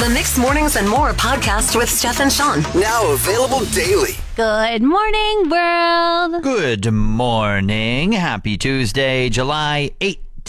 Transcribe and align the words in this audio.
The 0.00 0.08
Mix 0.08 0.38
Mornings 0.38 0.76
and 0.76 0.88
More 0.88 1.10
podcast 1.12 1.76
with 1.76 1.90
Steph 1.90 2.20
and 2.20 2.32
Sean. 2.32 2.62
Now 2.74 3.12
available 3.12 3.66
daily. 3.66 4.12
Good 4.34 4.80
morning, 4.82 5.50
world. 5.50 6.42
Good 6.42 6.90
morning. 6.90 8.12
Happy 8.12 8.56
Tuesday, 8.56 9.28
July 9.28 9.90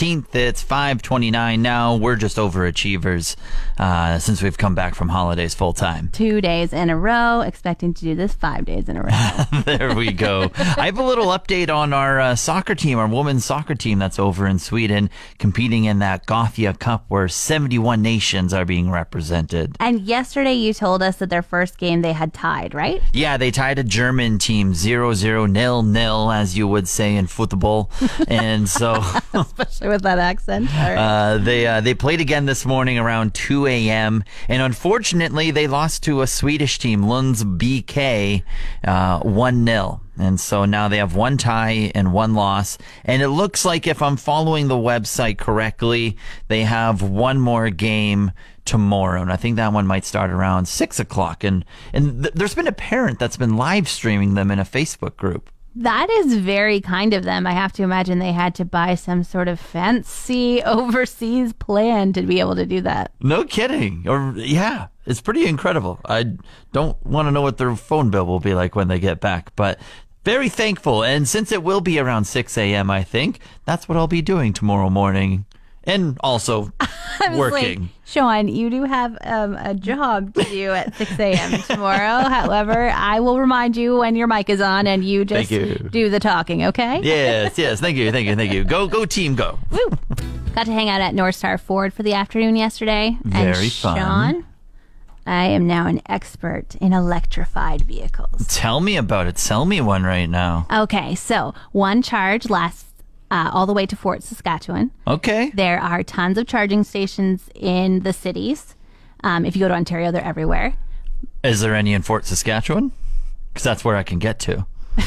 18th. 0.01 0.33
It's 0.33 0.63
529 0.63 1.61
now. 1.61 1.95
We're 1.95 2.15
just 2.15 2.37
overachievers 2.37 3.35
uh, 3.77 4.17
since 4.17 4.41
we've 4.41 4.57
come 4.57 4.73
back 4.73 4.95
from 4.95 5.09
holidays 5.09 5.53
full 5.53 5.73
time. 5.73 6.09
Two 6.11 6.41
days 6.41 6.73
in 6.73 6.89
a 6.89 6.97
row, 6.97 7.41
expecting 7.41 7.93
to 7.93 8.03
do 8.03 8.15
this 8.15 8.33
five 8.33 8.65
days 8.65 8.89
in 8.89 8.97
a 8.97 9.03
row. 9.03 9.61
there 9.65 9.93
we 9.93 10.11
go. 10.11 10.49
I 10.55 10.87
have 10.87 10.97
a 10.97 11.03
little 11.03 11.27
update 11.27 11.69
on 11.69 11.93
our 11.93 12.19
uh, 12.19 12.35
soccer 12.35 12.73
team, 12.73 12.97
our 12.97 13.07
women's 13.07 13.45
soccer 13.45 13.75
team 13.75 13.99
that's 13.99 14.17
over 14.17 14.47
in 14.47 14.57
Sweden, 14.57 15.11
competing 15.37 15.85
in 15.85 15.99
that 15.99 16.25
Gothia 16.25 16.77
Cup 16.77 17.05
where 17.07 17.27
71 17.27 18.02
nations 18.02 18.55
are 18.55 18.65
being 18.65 18.89
represented. 18.89 19.75
and 19.79 20.02
yesterday 20.02 20.53
you 20.53 20.73
told 20.73 21.03
us 21.03 21.17
that 21.17 21.29
their 21.29 21.43
first 21.43 21.77
game 21.77 22.02
they 22.02 22.13
had 22.13 22.33
tied, 22.33 22.73
right? 22.73 23.03
Yeah, 23.13 23.38
they 23.38 23.52
tied 23.52 23.77
a 23.77 23.83
German 23.83 24.39
team 24.39 24.73
0 24.73 25.13
0 25.13 25.45
nil 25.45 25.83
nil, 25.83 26.31
as 26.31 26.58
you 26.58 26.67
would 26.67 26.88
say 26.88 27.15
in 27.15 27.27
football. 27.27 27.91
and 28.27 28.67
so. 28.67 29.03
Especially 29.33 29.91
with 29.92 30.02
that 30.03 30.17
accent. 30.17 30.70
Uh, 30.73 31.38
they 31.38 31.67
uh, 31.67 31.81
they 31.81 31.94
played 31.94 32.22
again 32.22 32.45
this 32.45 32.66
morning 32.66 32.97
around 32.97 33.34
2 33.34 33.67
a.m. 33.67 34.23
and 34.48 34.61
unfortunately 34.61 35.52
they 35.52 35.67
lost 35.67 36.03
to 36.03 36.22
a 36.22 36.28
Swedish 36.28 36.80
team, 36.80 37.03
Lunds 37.03 37.44
BK, 37.44 38.44
uh, 38.83 39.20
one 39.20 39.66
0 39.66 40.02
and 40.17 40.39
so 40.39 40.66
now 40.66 40.88
they 40.88 40.98
have 40.98 41.16
one 41.16 41.38
tie 41.38 41.92
and 41.95 42.14
one 42.14 42.36
loss. 42.36 42.78
And 43.03 43.22
it 43.22 43.30
looks 43.30 43.66
like 43.66 43.88
if 43.88 44.02
I'm 44.02 44.17
following 44.17 44.67
the 44.67 44.75
website 44.75 45.38
correctly, 45.38 46.17
they 46.48 46.64
have 46.64 47.02
one 47.02 47.39
more 47.39 47.70
game 47.70 48.31
tomorrow, 48.64 49.22
and 49.22 49.31
I 49.31 49.38
think 49.38 49.55
that 49.55 49.73
one 49.73 49.88
might 49.88 50.05
start 50.05 50.30
around 50.30 50.67
six 50.67 51.00
o'clock. 51.00 51.44
And 51.44 51.66
and 51.94 52.23
th- 52.23 52.36
there's 52.36 52.55
been 52.55 52.67
a 52.67 52.72
parent 52.72 53.20
that's 53.20 53.38
been 53.38 53.58
live 53.58 53.89
streaming 53.89 54.36
them 54.36 54.52
in 54.52 54.59
a 54.59 54.66
Facebook 54.66 55.17
group. 55.17 55.50
That 55.75 56.09
is 56.09 56.36
very 56.36 56.81
kind 56.81 57.14
of 57.14 57.23
them. 57.23 57.47
I 57.47 57.53
have 57.53 57.72
to 57.73 57.83
imagine 57.83 58.19
they 58.19 58.33
had 58.33 58.55
to 58.55 58.66
buy 58.66 58.95
some 58.95 59.23
sort 59.23 59.47
of 59.47 59.59
fancy 59.59 60.61
overseas 60.66 61.53
plan 61.53 62.14
to 62.14 62.23
be 62.23 62.39
able 62.39 62.55
to 62.55 62.66
do 62.66 62.81
that. 62.81 63.11
No 63.22 63.44
kidding. 63.44 64.05
Or 64.08 64.33
yeah, 64.36 64.88
it's 65.05 65.22
pretty 65.22 65.45
incredible. 65.45 65.99
I 66.05 66.33
don't 66.73 67.03
want 67.05 67.27
to 67.27 67.31
know 67.31 67.42
what 67.42 67.58
their 67.58 67.75
phone 67.75 68.09
bill 68.09 68.25
will 68.25 68.39
be 68.39 68.53
like 68.53 68.75
when 68.75 68.89
they 68.89 68.99
get 68.99 69.22
back, 69.22 69.55
but 69.55 69.80
very 70.23 70.49
thankful. 70.49 71.03
And 71.03 71.27
since 71.27 71.52
it 71.52 71.64
will 71.64 71.81
be 71.81 71.99
around 71.99 72.25
6 72.25 72.58
a.m., 72.58 72.92
I 72.92 73.03
think 73.03 73.39
that's 73.66 73.88
what 73.88 73.97
I'll 73.97 74.08
be 74.08 74.22
doing 74.22 74.53
tomorrow 74.53 74.89
morning. 74.89 75.45
And 75.83 76.17
also 76.21 76.71
working. 77.35 77.81
Like, 77.81 77.89
Sean, 78.05 78.47
you 78.47 78.69
do 78.69 78.83
have 78.83 79.17
um, 79.21 79.55
a 79.55 79.73
job 79.73 80.33
to 80.35 80.43
do 80.43 80.71
at 80.71 80.95
6 80.95 81.19
a.m. 81.19 81.61
tomorrow. 81.63 82.27
However, 82.29 82.89
I 82.89 83.19
will 83.19 83.39
remind 83.39 83.77
you 83.77 83.97
when 83.97 84.15
your 84.15 84.27
mic 84.27 84.49
is 84.49 84.61
on 84.61 84.85
and 84.85 85.03
you 85.03 85.25
just 85.25 85.49
you. 85.49 85.75
do 85.91 86.09
the 86.09 86.19
talking, 86.19 86.65
okay? 86.65 86.99
yes, 87.02 87.58
yes. 87.58 87.80
Thank 87.80 87.97
you, 87.97 88.11
thank 88.11 88.27
you, 88.27 88.36
thank 88.36 88.52
you. 88.52 88.64
Go, 88.64 88.87
go, 88.87 89.05
team, 89.05 89.36
go. 89.36 89.58
Woo. 89.71 89.89
Got 90.53 90.65
to 90.65 90.73
hang 90.73 90.89
out 90.89 90.99
at 90.99 91.15
North 91.15 91.36
Star 91.36 91.58
Ford 91.58 91.93
for 91.93 92.03
the 92.03 92.14
afternoon 92.14 92.58
yesterday. 92.58 93.17
Very 93.23 93.64
and 93.64 93.71
fun. 93.71 93.97
Sean, 93.97 94.45
I 95.25 95.45
am 95.45 95.65
now 95.65 95.87
an 95.87 96.02
expert 96.08 96.75
in 96.75 96.91
electrified 96.91 97.81
vehicles. 97.81 98.47
Tell 98.47 98.81
me 98.81 98.97
about 98.97 99.27
it. 99.27 99.37
Sell 99.37 99.65
me 99.65 99.80
one 99.80 100.03
right 100.03 100.25
now. 100.25 100.67
Okay, 100.70 101.15
so 101.15 101.53
one 101.71 102.02
charge 102.02 102.49
lasts 102.49 102.90
uh, 103.31 103.49
all 103.52 103.65
the 103.65 103.73
way 103.73 103.87
to 103.87 103.95
Fort 103.95 104.21
Saskatchewan. 104.21 104.92
Okay. 105.08 105.49
There 105.55 105.80
are 105.80 106.03
tons 106.03 106.37
of 106.37 106.45
charging 106.45 106.83
stations 106.83 107.49
in 107.55 108.02
the 108.02 108.14
cities. 108.14 108.75
Um, 109.23 109.45
if 109.45 109.55
you 109.55 109.61
go 109.61 109.67
to 109.67 109.73
Ontario, 109.73 110.11
they're 110.11 110.23
everywhere. 110.23 110.75
Is 111.43 111.61
there 111.61 111.73
any 111.73 111.93
in 111.93 112.03
Fort 112.03 112.25
Saskatchewan? 112.25 112.91
Because 113.53 113.64
that's 113.64 113.83
where 113.83 113.95
I 113.95 114.03
can 114.03 114.20
get 114.20 114.37
to. 114.41 114.65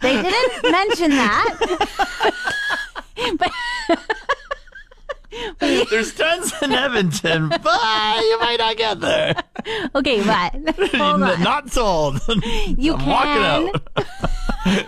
They 0.00 0.22
didn't 0.22 0.70
mention 0.70 1.10
that. 1.10 2.32
but 3.38 3.50
There's 5.90 6.14
tons 6.14 6.52
in 6.62 6.72
Edmonton, 6.72 7.48
but 7.48 7.60
you 7.62 8.38
might 8.40 8.56
not 8.58 8.76
get 8.76 9.00
there. 9.00 9.34
okay, 9.94 10.22
but 10.24 10.54
hold 10.94 11.22
on. 11.22 11.42
Not 11.42 11.70
sold. 11.70 12.20
You 12.76 12.94
I'm 12.94 13.00
can. 13.00 13.08
walking 13.08 13.74
out. 14.66 14.84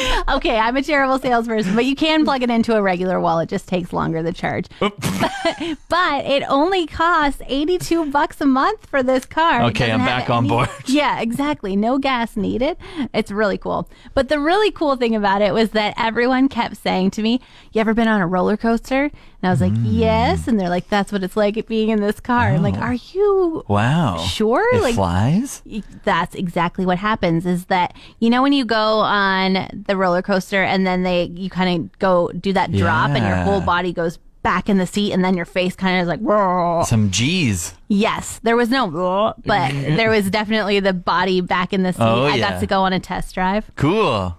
Okay, 0.30 0.58
I'm 0.58 0.76
a 0.76 0.82
terrible 0.82 1.18
salesperson, 1.18 1.74
but 1.74 1.84
you 1.84 1.96
can 1.96 2.24
plug 2.24 2.42
it 2.42 2.50
into 2.50 2.76
a 2.76 2.82
regular 2.82 3.20
wall. 3.20 3.40
It 3.40 3.48
just 3.48 3.66
takes 3.66 3.92
longer 3.92 4.22
to 4.22 4.32
charge. 4.32 4.66
but 4.78 6.24
it 6.24 6.44
only 6.48 6.86
costs 6.86 7.42
82 7.46 8.10
bucks 8.10 8.40
a 8.40 8.46
month 8.46 8.86
for 8.86 9.02
this 9.02 9.26
car. 9.26 9.62
Okay, 9.64 9.90
I'm 9.90 10.04
back 10.04 10.30
on 10.30 10.46
board. 10.48 10.68
Yeah, 10.86 11.20
exactly. 11.20 11.74
No 11.74 11.98
gas 11.98 12.36
needed. 12.36 12.76
It's 13.12 13.30
really 13.30 13.58
cool. 13.58 13.88
But 14.14 14.28
the 14.28 14.38
really 14.38 14.70
cool 14.70 14.96
thing 14.96 15.16
about 15.16 15.42
it 15.42 15.52
was 15.52 15.70
that 15.70 15.94
everyone 15.96 16.48
kept 16.48 16.76
saying 16.76 17.10
to 17.12 17.22
me, 17.22 17.40
"You 17.72 17.80
ever 17.80 17.94
been 17.94 18.08
on 18.08 18.20
a 18.20 18.26
roller 18.26 18.56
coaster?" 18.56 19.10
And 19.42 19.48
I 19.48 19.52
was 19.52 19.60
like, 19.62 19.72
Mm. 19.72 19.82
"Yes." 19.86 20.46
And 20.46 20.60
they're 20.60 20.68
like, 20.68 20.88
"That's 20.90 21.10
what 21.12 21.22
it's 21.22 21.36
like 21.36 21.66
being 21.66 21.88
in 21.88 22.00
this 22.00 22.20
car." 22.20 22.48
I'm 22.48 22.62
like, 22.62 22.76
"Are 22.76 22.92
you 22.94 23.64
Wow. 23.68 24.18
Sure, 24.18 24.62
It 24.74 24.82
like- 24.82 24.94
flies? 24.94 25.62
that's 26.04 26.34
exactly 26.34 26.84
what 26.84 26.98
happens 26.98 27.46
is 27.46 27.64
that 27.66 27.94
you 28.18 28.28
know 28.30 28.42
when 28.42 28.52
you 28.52 28.64
go 28.64 28.98
on 29.00 29.82
the 29.86 29.96
roller 29.96 30.20
coaster 30.22 30.62
and 30.62 30.86
then 30.86 31.02
they 31.04 31.30
you 31.34 31.48
kind 31.50 31.84
of 31.84 31.98
go 31.98 32.30
do 32.38 32.52
that 32.52 32.70
drop 32.72 33.10
and 33.10 33.24
your 33.26 33.36
whole 33.36 33.60
body 33.60 33.92
goes 33.92 34.18
back 34.42 34.68
in 34.70 34.78
the 34.78 34.86
seat 34.86 35.12
and 35.12 35.22
then 35.24 35.36
your 35.36 35.44
face 35.44 35.74
kind 35.76 35.96
of 35.98 36.02
is 36.02 36.08
like 36.08 36.20
"Whoa." 36.20 36.82
Some 36.86 37.10
G's. 37.10 37.74
yes 37.88 38.40
there 38.42 38.56
was 38.56 38.68
no 38.70 39.34
but 39.44 39.70
there 39.72 40.10
was 40.10 40.30
definitely 40.30 40.80
the 40.80 40.92
body 40.94 41.40
back 41.40 41.72
in 41.72 41.82
the 41.82 41.92
seat 41.92 42.02
Oh, 42.02 42.24
i 42.24 42.34
yeah. 42.36 42.50
got 42.52 42.60
to 42.60 42.66
go 42.66 42.82
on 42.82 42.92
a 42.92 43.00
test 43.00 43.34
drive 43.34 43.70
Cool. 43.76 44.36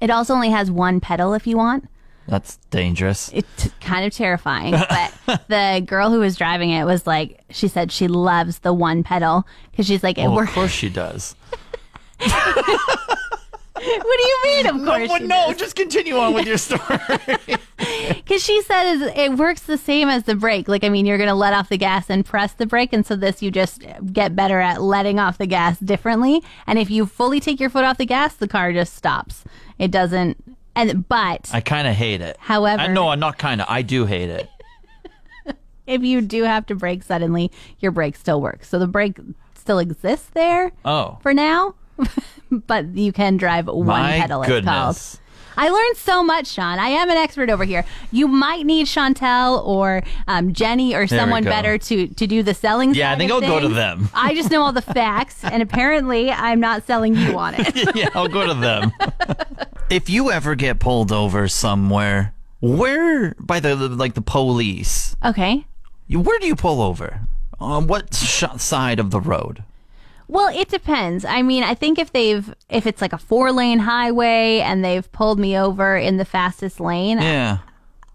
it 0.00 0.10
also 0.10 0.34
only 0.34 0.50
has 0.50 0.70
one 0.70 1.00
pedal 1.00 1.32
if 1.34 1.46
you 1.46 1.56
want 1.56 1.88
That's 2.28 2.56
dangerous. 2.70 3.30
it's 3.32 3.70
kind 3.80 4.04
of 4.06 4.12
terrifying 4.12 4.72
but 4.72 5.42
the 5.48 5.82
girl 5.86 6.10
who 6.10 6.20
was 6.20 6.36
driving 6.36 6.70
it 6.70 6.84
was 6.84 7.06
like 7.06 7.40
she 7.50 7.68
said 7.68 7.90
she 7.90 8.06
loves 8.06 8.58
the 8.60 8.72
one 8.74 9.02
pedal 9.02 9.46
because 9.70 9.86
she's 9.86 10.02
like 10.02 10.18
it 10.18 10.28
Well, 10.28 10.40
of 10.40 10.50
course 10.50 10.70
she 10.70 10.88
does. 10.90 11.34
what 12.18 12.26
do 13.74 14.22
you 14.24 14.40
mean 14.44 14.66
of 14.66 14.76
course 14.84 15.10
she 15.18 15.24
no, 15.26 15.52
just 15.54 15.74
continue 15.76 16.16
on 16.18 16.34
with 16.34 16.46
your 16.46 16.58
story. 16.58 16.98
Because 18.08 18.42
she 18.44 18.60
says 18.62 19.00
it 19.16 19.38
works 19.38 19.62
the 19.62 19.78
same 19.78 20.08
as 20.08 20.24
the 20.24 20.34
brake. 20.34 20.68
Like, 20.68 20.84
I 20.84 20.88
mean, 20.90 21.06
you're 21.06 21.16
going 21.16 21.28
to 21.28 21.34
let 21.34 21.54
off 21.54 21.68
the 21.70 21.78
gas 21.78 22.10
and 22.10 22.24
press 22.26 22.52
the 22.52 22.66
brake. 22.66 22.92
And 22.92 23.06
so 23.06 23.16
this, 23.16 23.40
you 23.42 23.50
just 23.50 23.82
get 24.12 24.36
better 24.36 24.60
at 24.60 24.82
letting 24.82 25.18
off 25.18 25.38
the 25.38 25.46
gas 25.46 25.78
differently. 25.78 26.42
And 26.66 26.78
if 26.78 26.90
you 26.90 27.06
fully 27.06 27.40
take 27.40 27.58
your 27.60 27.70
foot 27.70 27.84
off 27.84 27.96
the 27.96 28.04
gas, 28.04 28.34
the 28.34 28.48
car 28.48 28.72
just 28.72 28.94
stops. 28.94 29.44
It 29.78 29.90
doesn't. 29.90 30.57
And, 30.78 31.08
but 31.08 31.50
I 31.52 31.60
kind 31.60 31.88
of 31.88 31.94
hate 31.94 32.20
it. 32.20 32.36
However- 32.38 32.82
I, 32.82 32.86
no, 32.86 33.08
I'm 33.08 33.18
not 33.18 33.36
kind 33.36 33.60
of. 33.60 33.66
I 33.68 33.82
do 33.82 34.06
hate 34.06 34.30
it. 34.30 34.48
if 35.88 36.02
you 36.02 36.20
do 36.20 36.44
have 36.44 36.66
to 36.66 36.76
brake 36.76 37.02
suddenly, 37.02 37.50
your 37.80 37.90
brake 37.90 38.14
still 38.14 38.40
works. 38.40 38.68
So 38.68 38.78
the 38.78 38.86
brake 38.86 39.18
still 39.54 39.80
exists 39.80 40.30
there 40.34 40.70
Oh, 40.84 41.18
for 41.20 41.34
now. 41.34 41.74
but 42.50 42.86
you 42.94 43.12
can 43.12 43.36
drive 43.38 43.66
one 43.66 43.86
my 43.86 44.18
pedal, 44.20 44.42
it's 44.42 44.64
called. 44.64 44.96
I 45.58 45.70
learned 45.70 45.96
so 45.96 46.22
much, 46.22 46.46
Sean. 46.46 46.78
I 46.78 46.90
am 46.90 47.10
an 47.10 47.16
expert 47.16 47.50
over 47.50 47.64
here. 47.64 47.84
You 48.12 48.28
might 48.28 48.64
need 48.64 48.86
Chantel 48.86 49.66
or 49.66 50.04
um, 50.28 50.52
Jenny 50.52 50.94
or 50.94 51.04
There 51.04 51.18
someone 51.18 51.42
better 51.42 51.76
to 51.78 52.06
to 52.06 52.26
do 52.28 52.44
the 52.44 52.54
selling. 52.54 52.94
Yeah, 52.94 53.10
I 53.10 53.16
think 53.16 53.32
I'll 53.32 53.40
go 53.40 53.58
to 53.58 53.68
them. 53.68 54.08
I 54.14 54.36
just 54.36 54.52
know 54.52 54.62
all 54.62 54.72
the 54.72 54.80
facts, 54.80 55.42
and 55.42 55.60
apparently, 55.60 56.30
I'm 56.30 56.60
not 56.60 56.86
selling 56.86 57.16
you 57.16 57.36
on 57.36 57.54
it. 57.56 57.96
yeah, 57.96 58.08
I'll 58.14 58.28
go 58.28 58.46
to 58.46 58.54
them. 58.54 58.92
if 59.90 60.08
you 60.08 60.30
ever 60.30 60.54
get 60.54 60.78
pulled 60.78 61.10
over 61.10 61.48
somewhere, 61.48 62.34
where 62.60 63.34
by 63.40 63.58
the 63.58 63.74
like 63.74 64.14
the 64.14 64.22
police, 64.22 65.16
okay. 65.24 65.66
where 66.08 66.38
do 66.38 66.46
you 66.46 66.54
pull 66.54 66.80
over? 66.80 67.22
On 67.58 67.88
what 67.88 68.14
sh- 68.14 68.44
side 68.58 69.00
of 69.00 69.10
the 69.10 69.20
road? 69.20 69.64
Well, 70.28 70.54
it 70.54 70.68
depends. 70.68 71.24
I 71.24 71.42
mean, 71.42 71.62
I 71.62 71.74
think 71.74 71.98
if 71.98 72.12
they've 72.12 72.52
if 72.68 72.86
it's 72.86 73.00
like 73.00 73.12
a 73.12 73.18
four 73.18 73.50
lane 73.50 73.78
highway 73.80 74.60
and 74.60 74.84
they've 74.84 75.10
pulled 75.12 75.38
me 75.38 75.58
over 75.58 75.96
in 75.96 76.18
the 76.18 76.24
fastest 76.24 76.80
lane, 76.80 77.18
Yeah. 77.18 77.58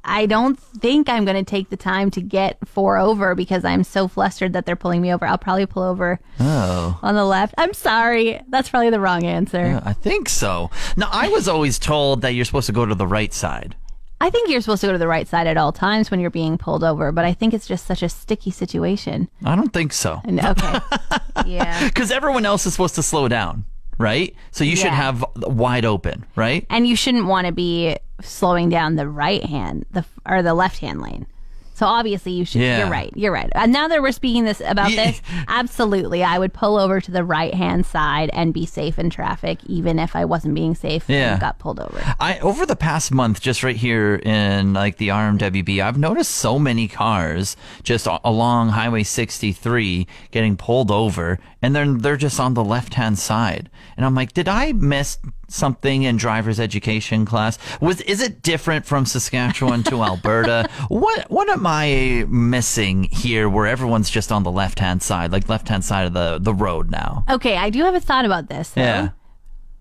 I 0.06 0.26
don't 0.26 0.60
think 0.60 1.08
I'm 1.08 1.24
going 1.24 1.38
to 1.38 1.50
take 1.50 1.70
the 1.70 1.78
time 1.78 2.12
to 2.12 2.20
get 2.20 2.58
four 2.68 2.98
over 2.98 3.36
because 3.36 3.64
I'm 3.64 3.86
so 3.86 4.10
flustered 4.10 4.52
that 4.52 4.66
they're 4.66 4.76
pulling 4.76 5.02
me 5.02 5.14
over. 5.14 5.26
I'll 5.26 5.38
probably 5.38 5.66
pull 5.66 5.84
over 5.84 6.20
Oh. 6.42 7.00
on 7.02 7.16
the 7.16 7.24
left. 7.24 7.56
I'm 7.58 7.74
sorry. 7.74 8.42
That's 8.50 8.68
probably 8.68 8.90
the 8.90 9.00
wrong 9.00 9.24
answer. 9.24 9.62
Yeah, 9.62 9.82
I 9.86 9.94
think 9.94 10.28
so. 10.28 10.70
Now, 10.98 11.08
I 11.10 11.30
was 11.30 11.48
always 11.48 11.80
told 11.80 12.22
that 12.22 12.32
you're 12.34 12.44
supposed 12.44 12.66
to 12.68 12.74
go 12.74 12.86
to 12.86 12.94
the 12.96 13.08
right 13.08 13.34
side. 13.34 13.78
I 14.24 14.30
think 14.30 14.50
you're 14.50 14.62
supposed 14.62 14.80
to 14.80 14.88
go 14.88 14.94
to 14.94 14.98
the 14.98 15.08
right 15.08 15.28
side 15.28 15.48
at 15.48 15.58
all 15.58 15.74
times 15.74 16.10
when 16.10 16.22
you're 16.22 16.30
being 16.30 16.58
pulled 16.58 16.82
over, 16.82 17.12
but 17.12 17.26
I 17.26 17.34
think 17.34 17.54
it's 17.54 17.68
just 17.68 17.86
such 17.86 18.02
a 18.02 18.08
sticky 18.08 18.52
situation. 18.52 19.28
I 19.44 19.54
don't 19.58 19.74
think 19.74 19.92
so. 19.92 20.22
And 20.24 20.40
okay. 20.40 20.80
yeah. 21.46 21.84
Because 21.84 22.10
everyone 22.10 22.46
else 22.46 22.66
is 22.66 22.72
supposed 22.72 22.96
to 22.96 23.04
slow 23.04 23.28
down, 23.28 23.66
right? 23.98 24.34
So 24.52 24.64
you 24.64 24.78
should 24.78 24.94
have 24.94 25.26
wide 25.36 25.84
open, 25.84 26.26
right? 26.38 26.66
And 26.70 26.88
you 26.88 26.96
shouldn't 26.96 27.26
want 27.26 27.48
to 27.48 27.52
be 27.52 27.98
slowing 28.22 28.70
down 28.70 28.96
the 28.96 29.10
right 29.10 29.44
hand, 29.44 29.86
the 29.92 30.06
or 30.26 30.42
the 30.42 30.54
left 30.54 30.80
hand 30.80 31.02
lane. 31.02 31.28
So 31.74 31.86
obviously 31.88 32.34
you 32.34 32.46
should. 32.46 32.62
Yeah. 32.62 32.80
You're 32.80 32.90
right. 32.90 33.12
You're 33.16 33.32
right. 33.32 33.50
And 33.56 33.72
now 33.74 33.88
that 33.88 34.02
we're 34.02 34.12
speaking 34.12 34.44
this 34.46 34.62
about 34.62 34.92
this, 34.92 35.22
absolutely, 35.48 36.24
I 36.24 36.38
would 36.40 36.54
pull 36.54 36.78
over 36.78 37.02
to 37.02 37.12
the 37.12 37.24
right 37.24 37.54
hand 37.54 37.86
side 37.86 38.30
and 38.34 38.54
be 38.54 38.66
safe 38.66 39.00
in 39.00 39.10
traffic, 39.10 39.60
even 39.66 39.98
if 40.00 40.16
I 40.16 40.26
wasn't 40.26 40.56
being 40.56 40.76
safe 40.76 41.06
Yeah. 41.08 41.34
and 41.34 41.42
got 41.42 41.60
pulled 41.60 41.80
over. 41.80 42.00
I 42.20 42.40
over 42.40 42.66
the 42.66 42.76
past 42.76 43.12
month, 43.12 43.42
just 43.42 43.64
right 43.64 43.76
here 43.76 44.16
in 44.16 44.74
like 44.74 44.98
the 44.98 45.10
RMWB, 45.10 45.80
I've 45.84 45.98
noticed 45.98 46.32
so 46.32 46.60
many 46.60 46.88
cars 46.88 47.56
just 47.84 48.06
a- 48.08 48.20
along 48.24 48.70
Highway 48.70 49.04
63 49.04 50.08
getting 50.32 50.58
pulled 50.58 50.92
over, 50.92 51.40
and 51.62 51.76
then 51.76 52.00
they're 52.00 52.18
just 52.18 52.40
on 52.40 52.54
the 52.54 52.64
left 52.64 52.94
hand 52.96 53.18
side, 53.18 53.70
and 53.98 54.06
I'm 54.06 54.16
like, 54.16 54.34
did 54.34 54.48
I 54.48 54.74
miss 54.74 55.18
something 55.48 56.04
in 56.04 56.18
driver's 56.18 56.60
education 56.60 57.26
class? 57.26 57.58
Was 57.82 58.02
is 58.02 58.22
it 58.22 58.42
different 58.42 58.86
from 58.86 59.06
Saskatchewan 59.06 59.84
to 59.84 60.04
Alberta? 60.04 60.70
What 60.90 61.30
what 61.32 61.50
am 61.50 61.66
I 61.68 62.26
missing 62.28 63.04
here, 63.12 63.48
where 63.50 63.68
everyone's 63.68 64.10
just 64.10 64.32
on 64.32 64.44
the 64.44 64.52
left 64.52 64.80
hand 64.80 65.02
side, 65.04 65.32
like 65.32 65.50
left 65.50 65.68
hand 65.70 65.84
side 65.86 66.06
of 66.08 66.14
the 66.14 66.40
the 66.40 66.54
road 66.54 66.90
now? 66.92 67.26
Okay, 67.30 67.58
I 67.58 67.70
do 67.70 67.84
have 67.84 67.96
a 67.96 68.00
thought 68.00 68.26
about 68.26 68.50
this. 68.50 68.70
Though. 68.72 68.82
Yeah. 68.82 69.10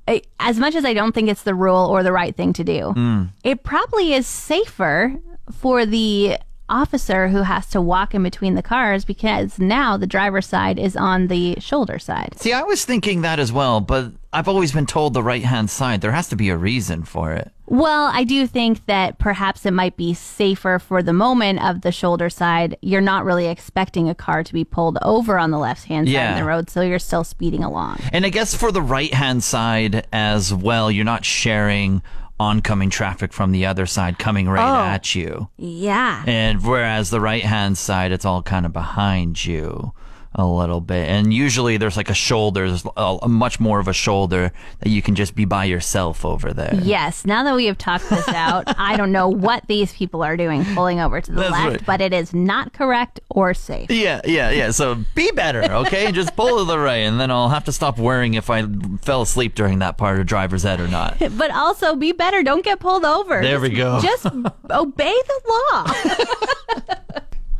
I- 0.09 0.23
as 0.41 0.59
much 0.59 0.75
as 0.75 0.85
I 0.85 0.95
don't 0.95 1.13
think 1.15 1.29
it's 1.29 1.45
the 1.45 1.55
rule 1.55 1.87
or 1.87 2.03
the 2.03 2.13
right 2.13 2.35
thing 2.35 2.53
to 2.55 2.65
do, 2.65 2.93
Mm. 2.97 3.29
it 3.45 3.63
probably 3.63 4.13
is 4.15 4.27
safer 4.27 5.15
for 5.53 5.87
the 5.87 6.39
officer 6.73 7.29
who 7.29 7.43
has 7.43 7.67
to 7.69 7.81
walk 7.81 8.15
in 8.15 8.23
between 8.23 8.55
the 8.55 8.63
cars 8.63 9.05
because 9.05 9.59
now 9.59 9.97
the 9.97 10.07
driver's 10.07 10.47
side 10.47 10.79
is 10.79 10.97
on 10.97 11.27
the 11.29 11.55
shoulder 11.61 11.99
side. 11.99 12.33
See, 12.39 12.53
I 12.53 12.63
was 12.63 12.85
thinking 12.85 13.21
that 13.23 13.39
as 13.39 13.53
well, 13.53 13.81
but 13.81 14.13
I've 14.33 14.49
always 14.49 14.73
been 14.73 14.87
told 14.87 15.13
the 15.13 15.23
right 15.23 15.45
hand 15.45 15.69
side. 15.69 16.01
There 16.01 16.13
has 16.13 16.29
to 16.31 16.37
be 16.37 16.49
a 16.49 16.57
reason 16.57 17.05
for 17.05 17.33
it. 17.33 17.53
Well, 17.67 18.11
I 18.13 18.25
do 18.25 18.47
think 18.47 18.85
that 18.87 19.19
perhaps 19.19 19.65
it 19.65 19.73
might 19.73 19.97
be 19.97 20.13
safer 20.15 20.79
for 20.79 21.03
the 21.03 21.13
moment 21.13 21.63
of 21.63 21.83
the 21.83 21.93
shoulder 21.93 22.29
side. 22.29 22.77
You're 22.83 23.01
not 23.01 23.25
really 23.25 23.47
expecting 23.47 24.09
a 24.09 24.15
car 24.15 24.43
to 24.43 24.53
be 24.53 24.65
pulled 24.65 24.99
over 25.03 25.39
on 25.39 25.51
the 25.51 25.59
left 25.59 25.85
hand 25.87 26.07
side 26.09 26.13
Yeah. 26.13 26.33
of 26.33 26.39
the 26.39 26.45
road, 26.45 26.69
so 26.71 26.81
you're 26.83 26.99
still 26.99 27.25
speeding 27.25 27.63
along. 27.65 27.99
And 28.13 28.27
I 28.27 28.31
guess 28.31 28.55
for 28.55 28.73
the 28.73 28.83
right 28.83 29.13
hand 29.15 29.43
side 29.45 30.07
as 30.13 30.53
well, 30.53 30.91
you're 30.91 31.05
not 31.05 31.25
sharing 31.25 32.03
oncoming 32.43 32.91
traffic 32.91 33.33
from 33.33 33.53
the 33.53 33.65
other 33.67 33.87
side 33.87 34.19
coming 34.19 34.49
right 34.49 34.63
Oh. 34.63 34.85
at 34.85 35.15
you. 35.15 35.49
Yeah. 35.57 36.23
And 36.27 36.63
whereas 36.63 37.09
the 37.11 37.21
right 37.21 37.45
hand 37.45 37.79
side, 37.79 38.13
it's 38.13 38.25
all 38.25 38.43
kind 38.43 38.67
of 38.67 38.73
behind 38.73 39.45
you 39.47 39.93
a 40.35 40.47
little 40.47 40.81
bit. 40.81 41.09
And 41.09 41.33
usually 41.33 41.77
there's 41.77 41.97
like 41.97 42.11
a 42.11 42.15
shoulder, 42.15 42.69
there's 42.69 42.85
a, 42.97 43.19
a 43.23 43.29
much 43.29 43.61
more 43.61 43.79
of 43.81 43.89
a 43.89 43.93
shoulder 43.93 44.53
that 44.81 44.89
you 44.89 45.03
can 45.03 45.15
just 45.15 45.35
be 45.35 45.45
by 45.45 45.65
yourself 45.65 46.25
over 46.25 46.53
there. 46.53 46.75
Yes, 46.83 47.25
now 47.25 47.43
that 47.45 47.55
we 47.55 47.67
have 47.67 47.79
talked 47.79 48.09
this 48.09 48.27
out, 48.29 48.65
I 48.79 48.97
don't 48.97 49.13
know 49.13 49.29
what 49.29 49.67
these 49.69 49.93
people 49.93 50.23
are 50.23 50.37
doing 50.37 50.65
pulling 50.75 51.01
over 51.01 51.21
to 51.21 51.31
the 51.33 51.41
That's 51.41 51.53
left, 51.53 51.67
right. 51.69 51.87
but 51.87 52.01
it 52.01 52.13
is 52.13 52.33
not 52.33 52.73
correct 52.73 53.21
or 53.29 53.53
safe. 53.55 53.91
Yeah, 53.91 54.21
yeah, 54.25 54.51
yeah. 54.51 54.71
So 54.71 55.05
be 55.15 55.31
better, 55.33 55.63
okay? 55.63 56.11
Just 56.13 56.35
pull 56.37 56.59
to 56.59 56.65
the 56.65 56.79
right, 56.79 56.97
and 56.97 57.21
then 57.21 57.31
I'll 57.31 57.49
have 57.51 57.65
to 57.65 57.73
stop 57.73 57.99
worrying 57.99 58.35
if 58.35 58.49
I 58.51 58.65
fell 59.03 59.23
asleep 59.23 59.55
during 59.55 59.81
that 59.81 59.99
part 59.99 60.19
of 60.19 60.27
driver's 60.27 60.65
ed 60.65 60.81
or 60.81 60.89
not. 60.89 61.19
But 61.43 61.51
also 61.51 61.97
be 61.97 62.13
better, 62.13 62.43
don't 62.43 62.65
get 62.65 62.79
pulled 62.79 63.05
over. 63.05 63.41
There 63.41 63.59
we 63.59 63.71
go. 63.71 64.01
Just 64.01 64.27
obey 64.71 65.15
the 65.27 65.41
law. 65.73 66.97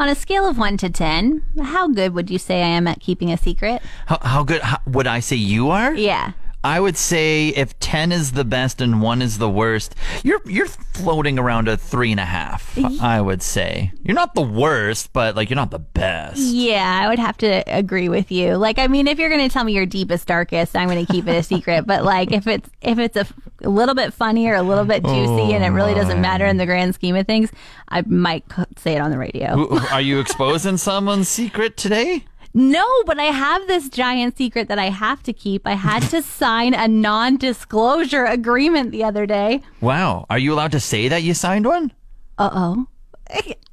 On 0.03 0.09
a 0.09 0.17
scale 0.17 0.49
of 0.49 0.59
1 0.59 0.79
to 0.79 0.91
10, 0.91 1.43
how 1.63 1.87
good 1.87 2.13
would 2.13 2.29
you 2.29 2.37
say 2.37 2.61
I 2.61 2.67
am 2.67 2.89
at 2.89 2.99
keeping 2.99 3.31
a 3.31 3.37
secret? 3.37 3.81
How, 4.07 4.19
how 4.23 4.43
good 4.43 4.61
how, 4.61 4.79
would 4.85 5.07
I 5.07 5.21
say 5.21 5.37
you 5.37 5.71
are? 5.71 5.95
Yeah. 5.95 6.33
I 6.65 6.79
would 6.79 6.97
say 6.97 7.49
if 7.49 7.79
ten 7.81 8.13
is 8.13 8.33
the 8.33 8.45
best 8.45 8.81
and 8.81 9.03
one 9.03 9.21
is 9.21 9.39
the 9.39 9.51
worst, 9.51 9.95
you're 10.23 10.41
you're 10.47 10.67
floating 10.67 11.39
around 11.39 11.69
a 11.69 11.77
three 11.77 12.11
and 12.13 12.21
a 12.21 12.25
half. 12.25 12.79
I 13.01 13.21
would 13.21 13.43
say 13.43 13.93
you're 14.03 14.15
not 14.15 14.35
the 14.35 14.43
worst, 14.43 15.13
but 15.13 15.35
like 15.35 15.51
you're 15.51 15.57
not 15.57 15.71
the 15.71 15.79
best. 15.79 16.39
Yeah, 16.39 17.01
I 17.03 17.09
would 17.09 17.19
have 17.19 17.37
to 17.39 17.65
agree 17.67 18.09
with 18.09 18.31
you. 18.31 18.57
Like, 18.57 18.79
I 18.79 18.87
mean, 18.87 19.09
if 19.09 19.19
you're 19.19 19.29
going 19.29 19.47
to 19.47 19.53
tell 19.53 19.65
me 19.65 19.73
your 19.73 19.87
deepest, 19.87 20.27
darkest, 20.27 20.77
I'm 20.77 20.89
going 20.89 21.05
to 21.05 21.13
keep 21.13 21.27
it 21.27 21.37
a 21.37 21.43
secret. 21.43 21.87
But 21.87 22.05
like, 22.05 22.33
if 22.33 22.47
it's 22.47 22.69
if 22.81 22.99
it's 22.99 23.17
a, 23.17 23.21
f- 23.21 23.33
a 23.65 23.69
little 23.69 23.95
bit 23.95 24.15
funny 24.15 24.49
or 24.49 24.55
a 24.55 24.63
little 24.63 24.85
bit 24.85 25.03
juicy, 25.03 25.55
and 25.55 25.65
it 25.65 25.71
oh, 25.71 25.73
really 25.73 25.95
doesn't 25.95 26.21
matter 26.21 26.47
in 26.47 26.57
the 26.57 26.67
grand 26.67 26.95
scheme 26.95 27.17
of 27.17 27.27
things, 27.27 27.51
I 27.89 28.03
might 28.03 28.45
c- 28.55 28.63
say 28.77 28.95
it 28.95 29.01
on 29.01 29.11
the 29.11 29.19
radio. 29.19 29.69
Are 29.91 30.01
you 30.01 30.21
exposing 30.21 30.77
someone's 30.77 31.29
secret 31.29 31.77
today? 31.77 32.25
No, 32.55 32.85
but 33.05 33.19
I 33.19 33.25
have 33.25 33.67
this 33.67 33.89
giant 33.89 34.37
secret 34.37 34.69
that 34.69 34.79
I 34.79 34.91
have 34.91 35.23
to 35.23 35.33
keep. 35.33 35.67
I 35.67 35.73
had 35.73 36.03
to 36.11 36.23
sign 36.41 36.75
a 36.75 36.87
non-disclosure 36.87 38.25
agreement 38.25 38.91
the 38.93 39.05
other 39.05 39.27
day. 39.27 39.63
Wow. 39.81 40.27
Are 40.29 40.39
you 40.39 40.53
allowed 40.53 40.73
to 40.73 40.81
say 40.81 41.09
that 41.09 41.23
you 41.23 41.35
signed 41.35 41.67
one? 41.67 41.93
Uh 42.39 42.51
oh. 42.53 42.87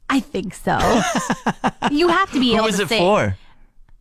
I 0.10 0.20
think 0.22 0.56
so. 0.56 0.78
you 1.92 2.08
have 2.08 2.32
to 2.32 2.40
be 2.40 2.56
able 2.56 2.68
to 2.68 2.74
say. 2.74 2.82
Who 2.84 2.88
to 2.88 2.96
it 2.96 3.00
for? 3.00 3.38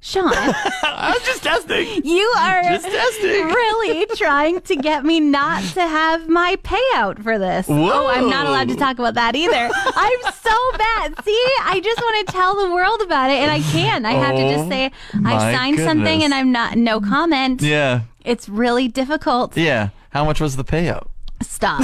Sean. 0.00 0.24
I 0.32 1.12
was 1.18 1.26
just 1.26 1.42
testing. 1.42 2.04
You 2.04 2.32
are 2.38 2.62
Just 2.62 2.84
testing. 2.86 3.44
really 3.46 4.06
trying 4.16 4.60
to 4.62 4.76
get 4.76 5.04
me 5.04 5.18
not 5.18 5.62
to 5.74 5.80
have 5.80 6.28
my 6.28 6.56
payout 6.62 7.20
for 7.22 7.36
this. 7.38 7.66
Oh, 7.68 8.06
I'm 8.06 8.30
not 8.30 8.46
allowed 8.46 8.68
to 8.68 8.76
talk 8.76 8.98
about 8.98 9.14
that 9.14 9.34
either. 9.34 9.70
I'm 9.74 10.32
so 10.32 10.78
bad. 10.78 11.24
See, 11.24 11.44
I 11.64 11.80
just 11.82 12.00
want 12.00 12.26
to 12.26 12.32
tell 12.32 12.54
the 12.64 12.72
world 12.72 13.00
about 13.02 13.30
it, 13.30 13.38
and 13.38 13.50
I 13.50 13.60
can't. 13.60 14.06
I 14.06 14.12
have 14.12 14.36
to 14.36 14.42
just 14.50 14.66
oh 14.66 14.68
say 14.68 14.90
Oh, 15.14 15.22
I 15.24 15.52
signed 15.52 15.78
something, 15.80 16.22
and 16.22 16.32
I'm 16.32 16.52
not 16.52 16.76
no 16.78 17.00
comment. 17.00 17.60
Yeah. 17.60 18.02
It's 18.24 18.48
really 18.48 18.86
difficult. 18.88 19.56
Yeah. 19.56 19.88
How 20.10 20.24
much 20.24 20.40
was 20.40 20.56
the 20.56 20.64
payout? 20.64 21.08
Stop. 21.40 21.80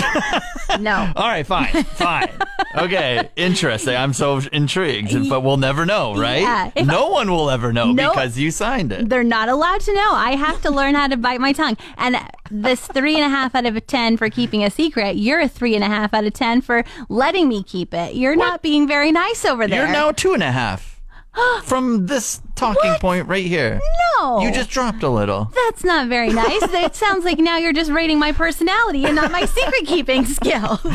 no. 0.80 1.12
All 1.16 1.28
right, 1.28 1.46
fine, 1.46 1.84
fine. 1.84 2.30
Okay, 2.76 3.28
interesting. 3.36 3.94
I'm 3.96 4.12
so 4.12 4.40
intrigued, 4.52 5.28
but 5.28 5.40
we'll 5.42 5.56
never 5.56 5.86
know, 5.86 6.14
right? 6.16 6.40
Yeah, 6.42 6.70
no 6.84 7.08
one 7.10 7.30
will 7.30 7.50
ever 7.50 7.72
know 7.72 7.92
No. 7.92 8.10
because 8.10 8.36
you 8.38 8.50
signed 8.50 8.92
it. 8.92 9.08
They're 9.08 9.22
not 9.24 9.48
allowed 9.48 9.80
to 9.82 9.92
know. 9.94 10.12
I 10.12 10.32
have 10.36 10.60
to 10.62 10.70
learn 10.70 10.94
how 10.94 11.06
to 11.08 11.16
bite 11.16 11.40
my 11.40 11.52
tongue. 11.52 11.76
And 11.96 12.16
this 12.50 12.86
three 12.86 13.14
and 13.16 13.24
a 13.24 13.28
half 13.28 13.54
out 13.54 13.66
of 13.66 13.76
a 13.76 13.80
ten 13.80 14.16
for 14.16 14.28
keeping 14.28 14.64
a 14.64 14.70
secret, 14.70 15.16
you're 15.16 15.40
a 15.40 15.48
three 15.48 15.74
and 15.74 15.84
a 15.84 15.88
half 15.88 16.12
out 16.14 16.24
of 16.24 16.32
ten 16.32 16.60
for 16.60 16.84
letting 17.08 17.48
me 17.48 17.62
keep 17.62 17.94
it. 17.94 18.14
You're 18.14 18.36
not 18.36 18.60
being 18.62 18.88
very 18.88 19.12
nice 19.12 19.44
over 19.44 19.66
there. 19.68 19.84
You're 19.84 19.92
now 19.92 20.10
two 20.12 20.34
and 20.34 20.42
a 20.42 20.52
half 20.52 20.93
from 21.64 22.06
this 22.06 22.40
talking 22.54 22.90
What? 22.92 23.00
point 23.00 23.28
right 23.28 23.44
here. 23.46 23.80
No. 24.20 24.40
You 24.40 24.52
just 24.52 24.70
dropped 24.70 25.02
a 25.02 25.08
little. 25.08 25.50
That's 25.54 25.84
not 25.84 26.08
very 26.08 26.30
nice. 26.30 26.62
it 26.72 26.94
sounds 26.94 27.24
like 27.24 27.38
now 27.38 27.56
you're 27.56 27.72
just 27.72 27.90
rating 27.90 28.18
my 28.18 28.32
personality 28.32 29.04
and 29.04 29.14
not 29.16 29.30
my 29.32 29.44
secret 29.46 29.86
keeping 29.86 30.24
skills. 30.26 30.80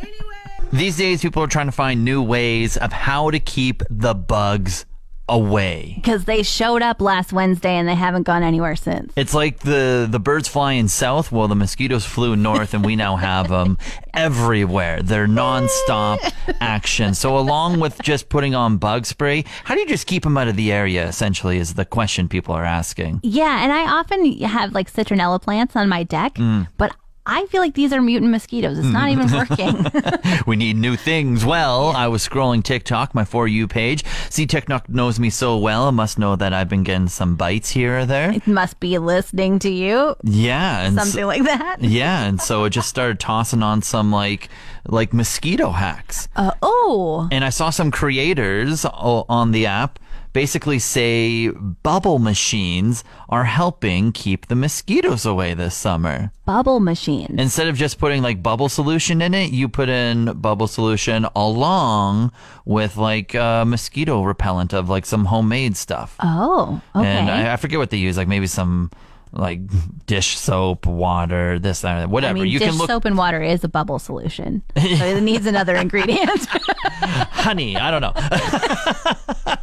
Anyway. 0.00 0.68
These 0.72 0.96
days, 0.96 1.22
people 1.22 1.42
are 1.42 1.48
trying 1.48 1.66
to 1.66 1.72
find 1.72 2.04
new 2.04 2.22
ways 2.22 2.76
of 2.76 2.92
how 2.92 3.30
to 3.30 3.40
keep 3.40 3.82
the 3.90 4.14
bugs 4.14 4.86
away. 5.28 5.92
Because 5.96 6.24
they 6.24 6.42
showed 6.42 6.82
up 6.82 7.00
last 7.00 7.32
Wednesday 7.32 7.74
and 7.74 7.86
they 7.88 7.94
haven't 7.94 8.22
gone 8.24 8.42
anywhere 8.42 8.76
since. 8.76 9.12
It's 9.16 9.34
like 9.34 9.60
the 9.60 10.06
the 10.10 10.18
birds 10.20 10.48
flying 10.48 10.88
south, 10.88 11.30
well, 11.32 11.48
the 11.48 11.54
mosquitoes 11.54 12.04
flew 12.04 12.36
north, 12.36 12.74
and 12.74 12.84
we 12.84 12.96
now 12.96 13.16
have 13.16 13.48
them 13.48 13.78
everywhere. 14.14 15.02
They're 15.02 15.26
nonstop 15.28 16.18
action. 16.60 17.14
So, 17.14 17.36
along 17.38 17.80
with 17.80 18.00
just 18.02 18.28
putting 18.28 18.54
on 18.54 18.76
bug 18.78 19.06
spray, 19.06 19.44
how 19.64 19.74
do 19.74 19.80
you 19.80 19.86
just 19.86 20.06
keep 20.06 20.22
them 20.22 20.36
out 20.38 20.48
of 20.48 20.56
the 20.56 20.72
area? 20.72 21.06
Essentially, 21.06 21.58
is 21.58 21.74
the 21.74 21.84
question 21.84 22.28
people 22.28 22.54
are 22.54 22.64
asking. 22.64 23.20
Yeah, 23.22 23.62
and 23.62 23.72
I 23.72 23.90
often 23.98 24.32
have 24.42 24.72
like 24.72 24.92
citronella 24.92 25.40
plants 25.40 25.76
on 25.76 25.88
my 25.88 26.02
deck, 26.02 26.34
Mm. 26.34 26.68
but 26.76 26.94
I 27.30 27.46
feel 27.46 27.60
like 27.60 27.74
these 27.74 27.92
are 27.92 28.00
mutant 28.00 28.30
mosquitoes. 28.32 28.78
It's 28.78 28.88
not 28.88 29.10
even 29.10 29.30
working. 29.30 29.86
We 30.46 30.56
need 30.56 30.76
new 30.76 30.96
things. 30.96 31.44
Well, 31.44 31.88
I 31.94 32.08
was 32.08 32.26
scrolling 32.26 32.62
TikTok, 32.64 33.14
my 33.14 33.24
For 33.24 33.46
You 33.46 33.68
page. 33.68 34.02
See, 34.30 34.46
TikTok 34.46 34.88
knows 34.88 35.20
me 35.20 35.28
so 35.30 35.58
well, 35.58 35.88
it 35.88 35.92
must 35.92 36.18
know 36.18 36.36
that 36.36 36.52
I've 36.54 36.68
been 36.70 36.84
getting 36.84 37.08
some 37.08 37.36
bites 37.36 37.70
here 37.70 37.98
or 38.00 38.06
there. 38.06 38.30
it 38.32 38.46
must 38.46 38.80
be 38.80 38.96
listening 38.98 39.58
to 39.60 39.68
you, 39.70 40.16
Yeah, 40.22 40.80
and 40.80 40.96
so- 40.96 41.04
something 41.04 41.26
like 41.26 41.44
that. 41.44 41.76
yeah, 41.82 42.24
and 42.24 42.40
so 42.40 42.64
it 42.64 42.70
just 42.70 42.88
started 42.88 43.20
tossing 43.20 43.62
on 43.62 43.82
some 43.82 44.10
like 44.10 44.48
like 44.86 45.12
mosquito 45.12 45.70
hacks. 45.70 46.28
Uh, 46.34 46.52
oh, 46.62 47.28
And 47.30 47.44
I 47.44 47.50
saw 47.50 47.68
some 47.68 47.90
creators 47.90 48.86
on 48.86 49.52
the 49.52 49.66
app 49.66 49.98
basically 50.32 50.78
say 50.78 51.48
bubble 51.48 52.18
machines 52.18 53.04
are 53.28 53.44
helping 53.44 54.12
keep 54.12 54.46
the 54.46 54.54
mosquitoes 54.54 55.24
away 55.26 55.54
this 55.54 55.74
summer. 55.74 56.32
Bubble 56.44 56.80
machine. 56.80 57.36
Instead 57.38 57.68
of 57.68 57.76
just 57.76 57.98
putting 57.98 58.22
like 58.22 58.42
bubble 58.42 58.68
solution 58.68 59.20
in 59.20 59.34
it, 59.34 59.50
you 59.52 59.68
put 59.68 59.88
in 59.88 60.26
bubble 60.40 60.66
solution 60.66 61.26
along 61.36 62.32
with 62.64 62.96
like 62.96 63.34
uh, 63.34 63.64
mosquito 63.64 64.22
repellent 64.22 64.72
of 64.72 64.88
like 64.88 65.04
some 65.06 65.26
homemade 65.26 65.76
stuff. 65.76 66.16
oh, 66.22 66.80
okay. 66.96 67.06
And 67.06 67.30
I, 67.30 67.52
I 67.52 67.56
forget 67.56 67.78
what 67.78 67.90
they 67.90 67.98
use, 67.98 68.16
like 68.16 68.28
maybe 68.28 68.46
some 68.46 68.90
like 69.32 69.60
dish 70.06 70.38
soap, 70.38 70.86
water, 70.86 71.58
this, 71.58 71.82
that, 71.82 72.08
whatever. 72.08 72.38
I 72.38 72.40
mean, 72.42 72.50
you 72.50 72.58
dish 72.58 72.68
can 72.68 72.78
look, 72.78 72.88
soap 72.88 73.04
and 73.04 73.18
water 73.18 73.42
is 73.42 73.62
a 73.62 73.68
bubble 73.68 73.98
solution, 73.98 74.62
so 74.74 74.82
it 75.04 75.20
needs 75.22 75.44
another 75.46 75.74
ingredient. 75.84 76.46
honey, 76.46 77.76
I 77.76 77.90
don't 77.90 78.00
know. 78.00 79.54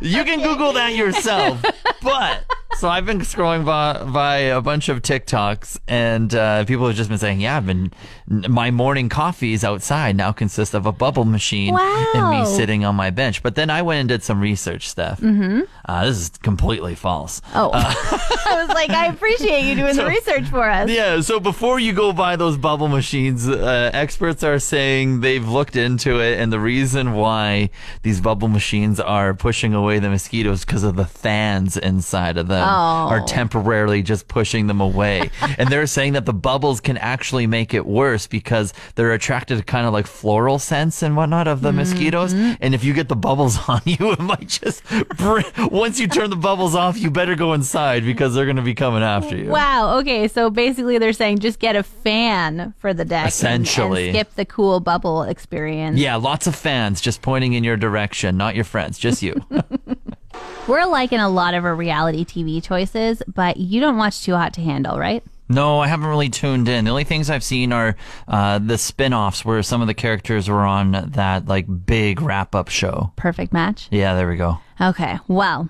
you 0.00 0.24
can 0.24 0.40
Google 0.42 0.72
that 0.74 0.94
yourself. 0.94 1.64
But 2.02 2.44
so 2.78 2.88
I've 2.88 3.06
been 3.06 3.20
scrolling 3.20 3.64
by, 3.64 4.02
by 4.04 4.36
a 4.36 4.60
bunch 4.60 4.88
of 4.88 5.00
TikToks, 5.02 5.80
and 5.88 6.34
uh, 6.34 6.64
people 6.64 6.86
have 6.86 6.96
just 6.96 7.08
been 7.08 7.18
saying, 7.18 7.40
"Yeah, 7.40 7.56
I've 7.56 7.66
been 7.66 7.92
my 8.28 8.70
morning 8.70 9.08
coffees 9.08 9.64
outside 9.64 10.16
now 10.16 10.32
consist 10.32 10.74
of 10.74 10.84
a 10.84 10.92
bubble 10.92 11.24
machine 11.24 11.76
and 11.78 12.30
me 12.30 12.44
sitting 12.44 12.84
on 12.84 12.94
my 12.94 13.10
bench." 13.10 13.42
But 13.42 13.54
then 13.54 13.70
I 13.70 13.82
went 13.82 14.00
and 14.00 14.08
did 14.08 14.22
some 14.22 14.40
research, 14.40 14.88
Steph. 14.88 15.20
Mm-hmm. 15.20 15.62
Uh, 15.84 16.04
this 16.06 16.18
is 16.18 16.28
completely 16.30 16.94
false. 16.94 17.40
oh, 17.54 17.70
I 17.72 18.64
was 18.66 18.74
like, 18.74 18.90
I 18.90 19.06
appreciate 19.06 19.62
you 19.64 19.74
doing 19.74 19.96
the 19.96 20.06
research 20.16 20.44
for 20.48 20.68
us. 20.68 20.90
Yeah, 20.90 21.20
so 21.20 21.40
before 21.40 21.80
you 21.80 21.92
go 21.92 22.12
buy 22.12 22.36
those 22.36 22.56
bubble 22.56 22.88
machines, 22.88 23.48
uh, 23.48 23.90
experts 23.94 24.42
are 24.42 24.58
saying 24.58 25.20
they've 25.20 25.46
looked 25.46 25.76
into 25.76 26.20
it, 26.20 26.38
and 26.38 26.52
the 26.52 26.60
reason 26.60 27.14
why 27.14 27.70
these 28.02 28.20
bubble 28.20 28.48
machines 28.48 29.00
are 29.00 29.32
pushing 29.34 29.72
away 29.72 29.98
the 29.98 30.10
mosquitoes 30.10 30.64
because 30.64 30.82
of 30.82 30.96
the 30.96 31.06
fans 31.06 31.76
inside 31.76 32.36
of 32.36 32.48
them 32.48 32.65
Oh. 32.66 33.08
are 33.08 33.24
temporarily 33.26 34.02
just 34.02 34.28
pushing 34.28 34.66
them 34.66 34.80
away. 34.80 35.30
and 35.58 35.68
they're 35.68 35.86
saying 35.86 36.14
that 36.14 36.26
the 36.26 36.32
bubbles 36.32 36.80
can 36.80 36.96
actually 36.98 37.46
make 37.46 37.74
it 37.74 37.86
worse 37.86 38.26
because 38.26 38.72
they're 38.94 39.12
attracted 39.12 39.58
to 39.58 39.64
kind 39.64 39.86
of 39.86 39.92
like 39.92 40.06
floral 40.06 40.58
scents 40.58 41.02
and 41.02 41.16
whatnot 41.16 41.48
of 41.48 41.60
the 41.62 41.68
mm-hmm. 41.68 41.78
mosquitoes. 41.78 42.32
And 42.32 42.74
if 42.74 42.84
you 42.84 42.92
get 42.92 43.08
the 43.08 43.16
bubbles 43.16 43.58
on 43.68 43.80
you, 43.84 44.12
it 44.12 44.20
might 44.20 44.48
just 44.48 44.82
br- 45.16 45.40
once 45.70 46.00
you 46.00 46.08
turn 46.08 46.30
the 46.30 46.36
bubbles 46.36 46.74
off, 46.74 46.98
you 46.98 47.10
better 47.10 47.34
go 47.34 47.52
inside 47.52 48.04
because 48.04 48.34
they're 48.34 48.44
going 48.44 48.56
to 48.56 48.62
be 48.62 48.74
coming 48.74 49.02
after 49.02 49.36
you. 49.36 49.50
Wow. 49.50 49.98
Okay. 49.98 50.28
So 50.28 50.50
basically, 50.50 50.98
they're 50.98 51.12
saying 51.12 51.38
just 51.38 51.58
get 51.58 51.76
a 51.76 51.82
fan 51.82 52.74
for 52.78 52.92
the 52.92 53.04
deck. 53.04 53.24
and- 53.24 53.28
Essentially. 53.28 54.08
and 54.08 54.16
skip 54.16 54.34
the 54.34 54.44
cool 54.44 54.80
bubble 54.80 55.22
experience. 55.22 55.98
Yeah, 55.98 56.16
lots 56.16 56.46
of 56.46 56.54
fans 56.54 57.00
just 57.00 57.22
pointing 57.22 57.54
in 57.54 57.64
your 57.64 57.76
direction, 57.76 58.36
not 58.36 58.54
your 58.54 58.64
friends, 58.64 58.98
just 58.98 59.22
you. 59.22 59.34
We're 60.68 60.86
liking 60.86 61.20
a 61.20 61.28
lot 61.28 61.54
of 61.54 61.64
our 61.64 61.76
reality 61.76 62.24
TV 62.24 62.60
choices, 62.62 63.22
but 63.32 63.56
you 63.56 63.80
don't 63.80 63.96
watch 63.96 64.24
Too 64.24 64.34
Hot 64.34 64.52
to 64.54 64.60
Handle, 64.60 64.98
right? 64.98 65.22
no, 65.48 65.78
I 65.78 65.86
haven't 65.86 66.08
really 66.08 66.28
tuned 66.28 66.68
in. 66.68 66.84
The 66.86 66.90
only 66.90 67.04
things 67.04 67.30
I've 67.30 67.44
seen 67.44 67.72
are 67.72 67.94
uh, 68.26 68.58
the 68.58 68.76
spin 68.76 69.14
offs 69.14 69.44
where 69.44 69.62
some 69.62 69.80
of 69.80 69.86
the 69.86 69.94
characters 69.94 70.48
were 70.48 70.62
on 70.62 70.90
that 71.12 71.46
like 71.46 71.66
big 71.86 72.20
wrap 72.20 72.56
up 72.56 72.68
show. 72.68 73.12
Perfect 73.14 73.52
match. 73.52 73.86
Yeah, 73.92 74.16
there 74.16 74.28
we 74.28 74.34
go. 74.36 74.58
Okay. 74.80 75.20
Well, 75.28 75.68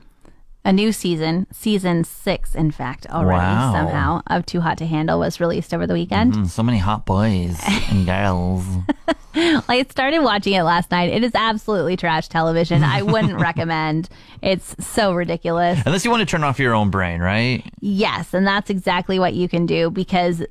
a 0.66 0.72
new 0.72 0.90
season, 0.92 1.46
season 1.52 2.02
six, 2.04 2.54
in 2.54 2.70
fact, 2.72 3.06
already 3.08 3.38
Wow. 3.38 3.72
somehow 3.72 4.20
of 4.26 4.44
Too 4.44 4.60
Hot 4.60 4.76
to 4.78 4.86
Handle 4.86 5.20
was 5.20 5.38
released 5.40 5.72
over 5.72 5.86
the 5.86 5.94
weekend. 5.94 6.34
Mm, 6.34 6.46
so 6.48 6.62
many 6.62 6.78
hot 6.78 7.06
boys 7.06 7.58
and 7.90 8.04
girls. 8.04 8.64
I 9.34 9.84
started 9.90 10.20
watching 10.20 10.54
it 10.54 10.62
last 10.62 10.90
night. 10.90 11.10
It 11.12 11.22
is 11.22 11.32
absolutely 11.34 11.96
trash 11.96 12.26
television. 12.28 12.82
I 12.82 13.02
wouldn't 13.02 13.38
recommend. 13.40 14.08
It's 14.42 14.74
so 14.84 15.12
ridiculous. 15.12 15.78
Unless 15.86 16.04
you 16.04 16.10
want 16.10 16.22
to 16.22 16.26
turn 16.26 16.42
off 16.42 16.58
your 16.58 16.74
own 16.74 16.90
brain, 16.90 17.20
right? 17.20 17.62
Yes, 17.80 18.34
and 18.34 18.46
that's 18.46 18.68
exactly 18.70 19.18
what 19.18 19.34
you 19.34 19.48
can 19.48 19.66
do 19.66 19.90
because 19.90 20.42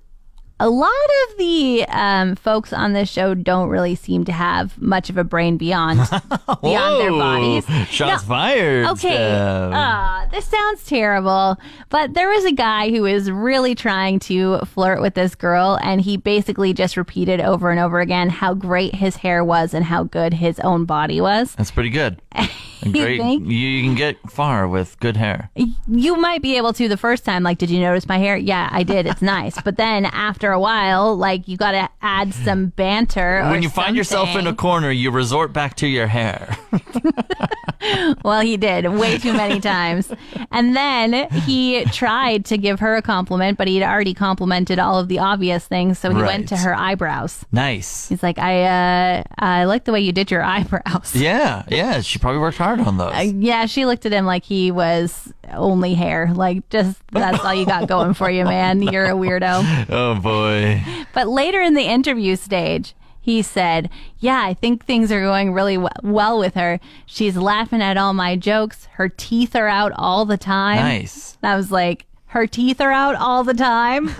a 0.60 0.70
lot 0.70 0.90
of 0.90 1.38
the 1.38 1.86
um, 1.90 2.36
folks 2.36 2.72
on 2.72 2.94
this 2.94 3.10
show 3.10 3.34
don't 3.34 3.68
really 3.70 3.94
seem 3.96 4.24
to 4.26 4.32
have 4.32 4.80
much 4.82 5.10
of 5.10 5.18
a 5.18 5.24
brain 5.24 5.58
beyond 5.58 6.00
beyond 6.62 7.02
their 7.02 7.12
bodies. 7.12 7.66
Shots 7.90 8.24
No, 8.24 8.28
fired. 8.28 8.86
Okay, 8.88 9.34
uh, 9.34 10.26
this 10.32 10.46
sounds 10.46 10.86
terrible, 10.86 11.58
but 11.90 12.14
there 12.14 12.30
was 12.30 12.46
a 12.46 12.52
guy 12.54 12.90
who 12.90 13.02
was 13.02 13.30
really 13.30 13.76
trying 13.76 14.20
to 14.20 14.60
flirt 14.60 15.02
with 15.02 15.14
this 15.16 15.36
girl, 15.36 15.78
and 15.84 16.00
he 16.02 16.16
basically 16.18 16.74
just 16.74 16.96
repeated 16.96 17.42
over 17.42 17.70
and 17.70 17.80
over 17.80 18.00
again 18.00 18.30
how 18.30 18.54
great 18.54 18.96
his 18.96 19.18
hair 19.18 19.44
was 19.44 19.74
and 19.74 19.84
how 19.86 20.04
good 20.04 20.34
his 20.36 20.60
own 20.62 20.86
body 20.86 21.20
was. 21.20 21.54
That's 21.56 21.72
pretty 21.72 21.90
good. 21.90 22.22
You 22.84 22.92
Great. 22.92 23.20
think? 23.20 23.48
You, 23.48 23.58
you 23.58 23.84
can 23.84 23.96
get 23.96 24.18
far 24.30 24.68
with 24.68 25.00
good 25.00 25.18
hair. 25.18 25.50
you 25.88 26.18
might 26.18 26.44
be 26.44 26.56
able 26.58 26.72
to 26.74 26.88
the 26.88 26.98
first 26.98 27.26
time 27.26 27.42
like 27.42 27.58
did 27.58 27.72
you 27.72 27.80
notice 27.80 28.08
my 28.08 28.20
hair 28.20 28.38
yeah 28.38 28.70
i 28.72 28.84
did 28.84 29.08
it's 29.08 29.24
nice 29.24 29.60
but 29.64 29.78
then 29.78 30.06
after 30.06 30.45
a 30.52 30.60
while 30.60 31.16
like 31.16 31.48
you 31.48 31.58
gotta 31.58 31.90
add 32.02 32.34
some 32.34 32.68
banter 32.68 33.42
When 33.50 33.62
you 33.64 33.70
find 33.70 33.96
yourself 33.96 34.36
in 34.36 34.48
a 34.48 34.54
corner, 34.56 34.92
you 34.92 35.12
resort 35.12 35.54
back 35.54 35.76
to 35.78 35.88
your 35.88 36.08
hair. 36.08 36.58
well 38.24 38.42
he 38.42 38.58
did 38.58 38.88
way 38.88 39.18
too 39.18 39.34
many 39.34 39.60
times 39.60 40.12
and 40.52 40.76
then 40.76 41.30
he 41.42 41.84
tried 41.86 42.44
to 42.46 42.58
give 42.58 42.80
her 42.80 42.96
a 42.96 43.02
compliment 43.02 43.58
but 43.58 43.68
he'd 43.68 43.84
already 43.84 44.14
complimented 44.14 44.80
all 44.80 44.98
of 45.00 45.08
the 45.08 45.20
obvious 45.20 45.68
things 45.68 46.00
so 46.00 46.10
he 46.10 46.16
Right. 46.16 46.26
went 46.26 46.50
to 46.50 46.58
her 46.58 46.74
eyebrows 46.74 47.46
nice. 47.52 48.08
he's 48.10 48.24
like 48.24 48.40
i 48.40 48.64
uh 48.64 49.24
i 49.38 49.66
like 49.66 49.84
the 49.86 49.92
way 49.92 50.00
you 50.00 50.12
did 50.12 50.32
your 50.32 50.42
eyebrows 50.56 51.16
Yeah, 51.16 51.64
yeah. 51.70 52.02
She 52.02 52.18
probably 52.20 52.40
worked 52.40 52.58
hard 52.58 52.80
on 52.80 52.98
those. 52.98 53.14
Uh, 53.14 53.32
yeah, 53.36 53.66
she 53.68 53.86
looked 53.86 54.06
at 54.06 54.12
him 54.12 54.26
like 54.26 54.44
he 54.44 54.72
was 54.72 55.32
only 55.56 55.94
hair. 55.96 56.32
Like, 56.34 56.68
just 56.70 57.00
that's 57.12 57.44
all 57.44 57.54
you 57.54 57.66
got 57.66 57.88
going 57.90 58.14
for 58.14 58.30
you, 58.30 58.44
man. 58.46 58.82
You're 58.82 59.06
a 59.06 59.10
weirdo. 59.12 59.88
oh 59.90 60.16
boy. 60.20 60.84
But 61.14 61.28
later 61.28 61.62
in 61.62 61.74
the 61.74 61.84
interview 61.86 62.36
stage, 62.36 62.94
he 63.20 63.42
said, 63.42 63.90
Yeah, 64.20 64.42
I 64.44 64.54
think 64.54 64.86
things 64.86 65.12
are 65.12 65.22
going 65.22 65.52
really 65.54 65.76
w- 65.76 65.90
well 66.04 66.38
with 66.38 66.54
her. 66.54 66.80
She's 67.06 67.36
laughing 67.36 67.82
at 67.82 67.98
all 67.98 68.14
my 68.14 68.36
jokes. 68.36 68.86
Her 68.94 69.10
teeth 69.10 69.56
are 69.56 69.68
out 69.68 69.92
all 69.96 70.26
the 70.26 70.38
time. 70.38 70.78
Nice. 70.78 71.38
I 71.42 71.56
was 71.56 71.72
like, 71.72 72.06
Her 72.36 72.48
teeth 72.48 72.82
are 72.82 72.92
out 72.92 73.16
all 73.16 73.46
the 73.46 73.54
time. 73.54 74.12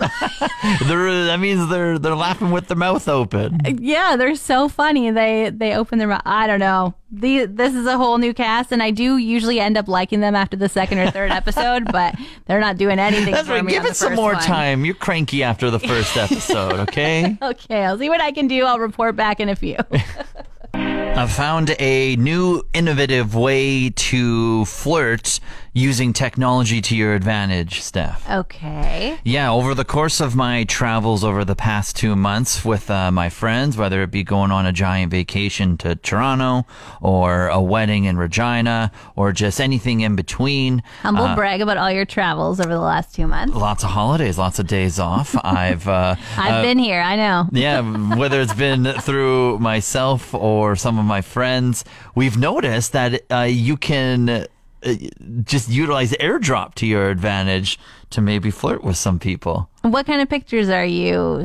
That 0.86 1.38
means 1.38 1.68
they're 1.68 1.98
they're 1.98 2.16
laughing 2.16 2.50
with 2.50 2.66
their 2.68 2.76
mouth 2.76 3.08
open. 3.08 3.60
yeah, 3.80 4.16
they're 4.16 4.34
so 4.34 4.68
funny. 4.68 5.10
They 5.10 5.50
they 5.50 5.74
open 5.74 5.98
their 5.98 6.08
mouth. 6.08 6.22
I 6.24 6.46
don't 6.46 6.58
know. 6.60 6.94
The, 7.10 7.44
this 7.46 7.74
is 7.74 7.86
a 7.86 7.96
whole 7.96 8.18
new 8.18 8.32
cast, 8.34 8.72
and 8.72 8.82
I 8.82 8.90
do 8.90 9.16
usually 9.18 9.60
end 9.60 9.76
up 9.76 9.86
liking 9.86 10.20
them 10.20 10.34
after 10.34 10.56
the 10.56 10.68
second 10.68 10.98
or 10.98 11.10
third 11.10 11.30
episode, 11.30 11.84
but 11.92 12.14
they're 12.46 12.58
not 12.60 12.78
doing 12.78 12.98
anything 12.98 13.32
That's 13.34 13.46
for 13.46 13.54
right. 13.54 13.64
me 13.64 13.72
Give 13.72 13.84
it 13.84 13.96
some 13.96 14.14
more 14.14 14.32
one. 14.32 14.42
time. 14.42 14.84
You're 14.84 14.94
cranky 14.94 15.42
after 15.42 15.70
the 15.70 15.78
first 15.78 16.16
episode, 16.16 16.80
okay? 16.88 17.36
Okay, 17.42 17.84
I'll 17.84 17.98
see 17.98 18.08
what 18.08 18.20
I 18.20 18.32
can 18.32 18.48
do. 18.48 18.64
I'll 18.64 18.80
report 18.80 19.14
back 19.14 19.40
in 19.40 19.48
a 19.48 19.56
few. 19.56 19.76
I've 20.74 21.32
found 21.32 21.74
a 21.78 22.16
new 22.16 22.62
innovative 22.74 23.34
way 23.34 23.90
to 23.90 24.64
flirt 24.66 25.40
using 25.76 26.14
technology 26.14 26.80
to 26.80 26.96
your 26.96 27.14
advantage, 27.14 27.82
Steph. 27.82 28.26
okay. 28.30 29.18
Yeah, 29.24 29.52
over 29.52 29.74
the 29.74 29.84
course 29.84 30.20
of 30.20 30.34
my 30.34 30.64
travels 30.64 31.22
over 31.22 31.44
the 31.44 31.54
past 31.54 31.96
two 31.96 32.16
months 32.16 32.64
with 32.64 32.90
uh, 32.90 33.10
my 33.10 33.28
friends, 33.28 33.76
whether 33.76 34.02
it 34.02 34.10
be 34.10 34.24
going 34.24 34.50
on 34.50 34.64
a 34.64 34.72
giant 34.72 35.10
vacation 35.10 35.76
to 35.78 35.94
Toronto 35.94 36.66
or 37.02 37.48
a 37.48 37.60
wedding 37.60 38.04
in 38.04 38.16
Regina 38.16 38.90
or 39.16 39.32
just 39.32 39.60
anything 39.60 40.00
in 40.00 40.16
between, 40.16 40.82
Humble 41.02 41.34
brag 41.34 41.60
about 41.60 41.76
all 41.76 41.90
your 41.90 42.06
travels 42.06 42.58
over 42.58 42.70
the 42.70 42.80
last 42.80 43.14
two 43.14 43.26
months. 43.26 43.54
lots 43.54 43.84
of 43.84 43.90
holidays, 43.90 44.38
lots 44.38 44.58
of 44.58 44.66
days 44.66 44.98
off. 44.98 45.36
I've 45.44 45.86
uh, 45.86 46.16
I've 46.38 46.62
been 46.62 46.78
here. 46.78 47.02
I 47.02 47.16
know. 47.16 47.48
yeah, 47.52 48.16
whether 48.16 48.40
it's 48.40 48.54
been 48.54 48.84
through 49.02 49.58
myself 49.58 50.32
or 50.32 50.74
some 50.74 50.98
of 50.98 51.04
my 51.04 51.20
friends, 51.20 51.84
we've 52.14 52.38
noticed 52.38 52.92
that 52.92 53.30
uh, 53.30 53.40
you 53.42 53.76
can 53.76 54.28
uh, 54.30 54.46
just 55.44 55.68
utilize 55.68 56.12
airdrop 56.12 56.74
to 56.76 56.86
your 56.86 57.10
advantage 57.10 57.78
to 58.10 58.20
maybe 58.20 58.50
flirt 58.50 58.84
with 58.84 58.96
some 58.96 59.18
people. 59.18 59.68
What 59.82 60.06
kind 60.06 60.20
of 60.20 60.28
pictures 60.28 60.68
are 60.68 60.84
you 60.84 61.44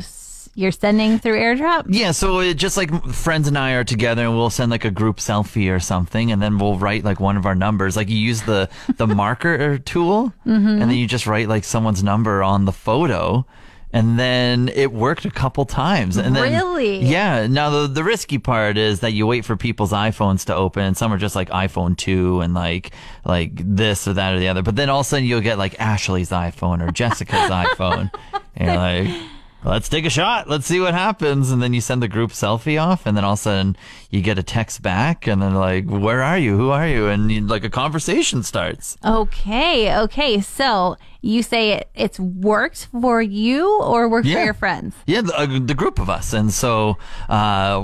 you're 0.54 0.72
sending 0.72 1.18
through 1.18 1.38
AirDrop? 1.38 1.86
Yeah, 1.88 2.10
so 2.10 2.40
it, 2.40 2.54
just 2.54 2.76
like 2.76 2.90
friends 3.06 3.48
and 3.48 3.56
I 3.56 3.72
are 3.72 3.84
together, 3.84 4.24
and 4.24 4.36
we'll 4.36 4.50
send 4.50 4.70
like 4.70 4.84
a 4.84 4.90
group 4.90 5.16
selfie 5.16 5.74
or 5.74 5.80
something, 5.80 6.30
and 6.30 6.42
then 6.42 6.58
we'll 6.58 6.76
write 6.76 7.04
like 7.04 7.20
one 7.20 7.36
of 7.36 7.46
our 7.46 7.54
numbers. 7.54 7.96
Like 7.96 8.10
you 8.10 8.18
use 8.18 8.42
the 8.42 8.68
the 8.96 9.06
marker 9.22 9.78
tool, 9.78 10.32
mm-hmm. 10.46 10.68
and 10.68 10.82
then 10.82 10.92
you 10.92 11.06
just 11.06 11.26
write 11.26 11.48
like 11.48 11.64
someone's 11.64 12.02
number 12.02 12.42
on 12.42 12.64
the 12.64 12.72
photo. 12.72 13.46
And 13.92 14.18
then 14.18 14.70
it 14.74 14.90
worked 14.92 15.26
a 15.26 15.30
couple 15.30 15.66
times. 15.66 16.16
And 16.16 16.34
then, 16.34 16.50
Really? 16.50 17.00
Yeah. 17.00 17.46
Now 17.46 17.68
the 17.68 17.86
the 17.86 18.02
risky 18.02 18.38
part 18.38 18.78
is 18.78 19.00
that 19.00 19.12
you 19.12 19.26
wait 19.26 19.44
for 19.44 19.54
people's 19.56 19.92
iPhones 19.92 20.46
to 20.46 20.54
open. 20.54 20.94
Some 20.94 21.12
are 21.12 21.18
just 21.18 21.36
like 21.36 21.50
iPhone 21.50 21.96
two 21.96 22.40
and 22.40 22.54
like 22.54 22.92
like 23.24 23.52
this 23.54 24.08
or 24.08 24.14
that 24.14 24.34
or 24.34 24.38
the 24.38 24.48
other. 24.48 24.62
But 24.62 24.76
then 24.76 24.88
all 24.88 25.00
of 25.00 25.06
a 25.06 25.08
sudden 25.08 25.26
you'll 25.26 25.42
get 25.42 25.58
like 25.58 25.78
Ashley's 25.78 26.30
iPhone 26.30 26.86
or 26.86 26.90
Jessica's 26.90 27.50
iPhone. 27.50 28.10
And 28.56 28.68
you're 28.68 28.76
like, 28.76 29.22
let's 29.64 29.88
take 29.90 30.06
a 30.06 30.10
shot. 30.10 30.48
Let's 30.48 30.66
see 30.66 30.80
what 30.80 30.94
happens. 30.94 31.50
And 31.50 31.62
then 31.62 31.74
you 31.74 31.80
send 31.82 32.02
the 32.02 32.08
group 32.08 32.30
selfie 32.30 32.82
off, 32.82 33.04
and 33.06 33.16
then 33.16 33.24
all 33.24 33.34
of 33.34 33.38
a 33.38 33.42
sudden 33.42 33.76
you 34.12 34.20
get 34.20 34.38
a 34.38 34.42
text 34.42 34.82
back, 34.82 35.26
and 35.26 35.42
then 35.42 35.54
like, 35.54 35.86
"Where 35.86 36.22
are 36.22 36.38
you? 36.38 36.56
Who 36.56 36.70
are 36.70 36.86
you?" 36.86 37.08
And 37.08 37.32
you, 37.32 37.40
like 37.40 37.64
a 37.64 37.70
conversation 37.70 38.42
starts. 38.44 38.96
Okay, 39.04 39.96
okay. 40.02 40.40
So 40.40 40.96
you 41.22 41.42
say 41.42 41.70
it, 41.70 41.88
it's 41.94 42.18
worked 42.18 42.88
for 42.90 43.22
you 43.22 43.80
or 43.80 44.08
worked 44.08 44.26
for 44.26 44.44
your 44.44 44.54
friends? 44.54 44.94
Yeah, 45.06 45.22
the, 45.22 45.38
uh, 45.38 45.46
the 45.60 45.74
group 45.74 46.00
of 46.00 46.10
us, 46.10 46.32
and 46.32 46.52
so 46.52 46.98
uh, 47.28 47.80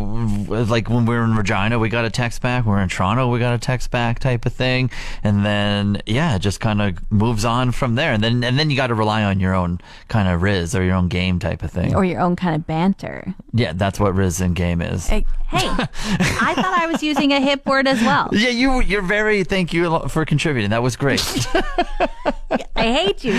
like 0.49 0.91
when 0.91 1.07
we 1.07 1.15
were 1.15 1.23
in 1.23 1.37
Regina, 1.37 1.79
we 1.79 1.89
got 1.89 2.05
a 2.05 2.11
text 2.11 2.43
back. 2.43 2.67
We're 2.67 2.83
in 2.83 2.89
Toronto, 2.89 3.31
we 3.31 3.39
got 3.39 3.55
a 3.55 3.59
text 3.59 3.91
back, 3.93 4.19
type 4.19 4.45
of 4.45 4.53
thing, 4.53 4.91
and 5.23 5.47
then 5.47 6.03
yeah, 6.05 6.35
it 6.35 6.41
just 6.41 6.61
kind 6.61 6.83
of 6.83 6.99
moves 7.11 7.45
on 7.45 7.71
from 7.71 7.95
there, 7.95 8.13
and 8.13 8.23
then 8.23 8.43
and 8.45 8.59
then 8.59 8.71
you 8.71 8.77
got 8.77 8.89
to 8.89 8.95
rely 8.95 9.23
on 9.23 9.39
your 9.39 9.55
own 9.55 9.81
kind 10.09 10.29
of 10.29 10.43
riz 10.43 10.75
or 10.75 10.83
your 10.83 10.97
own 10.97 11.09
game 11.09 11.39
type 11.39 11.63
of 11.63 11.71
thing. 11.71 11.95
Or 11.95 12.05
your 12.05 12.21
own 12.21 12.35
kind 12.37 12.57
of 12.57 12.67
banter? 12.67 13.35
yeah, 13.53 13.73
that's 13.73 14.01
what 14.01 14.15
riz 14.15 14.41
and 14.41 14.55
game 14.55 14.83
is. 14.83 15.07
Hey, 15.07 15.25
I 16.21 16.55
thought 16.55 16.79
I 16.79 16.87
was 16.87 17.03
using 17.03 17.33
a 17.33 17.41
hip 17.41 17.65
word 17.67 17.87
as 17.87 18.01
well. 18.01 18.29
Yeah, 18.33 18.51
you 18.51 18.81
you're 18.81 19.03
very 19.03 19.45
thank 19.45 19.73
you 19.73 20.01
for 20.09 20.25
contributing. 20.25 20.71
That 20.71 20.83
was 20.83 20.97
great. 20.97 21.21
I 22.77 22.93
hate 22.93 23.25
you. 23.25 23.35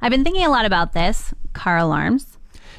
I've 0.00 0.10
been 0.10 0.24
thinking 0.24 0.44
a 0.44 0.50
lot 0.50 0.64
about 0.66 0.92
this 0.92 1.32
car 1.52 1.78
alarms. 1.78 2.33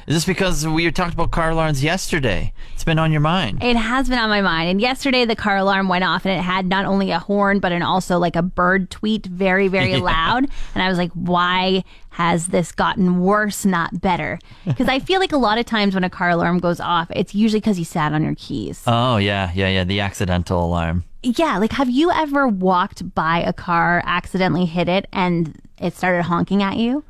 Is 0.06 0.14
this 0.14 0.24
because 0.24 0.64
we 0.64 0.88
talked 0.92 1.14
about 1.14 1.32
car 1.32 1.50
alarms 1.50 1.82
yesterday? 1.82 2.52
It's 2.74 2.84
been 2.84 2.98
on 3.00 3.10
your 3.10 3.20
mind. 3.20 3.60
It 3.60 3.74
has 3.76 4.08
been 4.08 4.20
on 4.20 4.28
my 4.28 4.40
mind. 4.40 4.70
And 4.70 4.80
yesterday 4.80 5.24
the 5.24 5.34
car 5.34 5.56
alarm 5.56 5.88
went 5.88 6.04
off 6.04 6.24
and 6.24 6.38
it 6.38 6.42
had 6.42 6.66
not 6.66 6.84
only 6.84 7.10
a 7.10 7.18
horn, 7.18 7.58
but 7.58 7.72
an 7.72 7.82
also 7.82 8.16
like 8.18 8.36
a 8.36 8.42
bird 8.42 8.88
tweet 8.88 9.26
very, 9.26 9.66
very 9.66 9.96
loud. 10.12 10.46
And 10.76 10.82
I 10.82 10.88
was 10.88 10.96
like, 10.96 11.10
why 11.14 11.82
has 12.10 12.46
this 12.48 12.70
gotten 12.70 13.18
worse, 13.20 13.64
not 13.64 14.00
better? 14.00 14.38
Because 14.64 14.88
I 14.88 15.00
feel 15.00 15.18
like 15.18 15.32
a 15.32 15.36
lot 15.38 15.58
of 15.58 15.66
times 15.66 15.94
when 15.94 16.04
a 16.04 16.10
car 16.10 16.30
alarm 16.30 16.58
goes 16.60 16.78
off, 16.78 17.10
it's 17.10 17.34
usually 17.34 17.58
because 17.60 17.76
you 17.78 17.84
sat 17.84 18.12
on 18.12 18.22
your 18.22 18.34
keys. 18.36 18.84
Oh 18.86 19.16
yeah, 19.16 19.50
yeah, 19.54 19.68
yeah. 19.68 19.82
The 19.84 19.98
accidental 20.00 20.64
alarm. 20.64 21.02
yeah. 21.22 21.58
Like, 21.58 21.72
have 21.72 21.90
you 21.90 22.12
ever 22.12 22.46
walked 22.46 23.12
by 23.14 23.40
a 23.40 23.52
car, 23.52 24.02
accidentally 24.04 24.66
hit 24.66 24.88
it, 24.88 25.08
and 25.12 25.60
it 25.80 25.94
started 25.96 26.22
honking 26.24 26.62
at 26.62 26.76
you? 26.76 27.02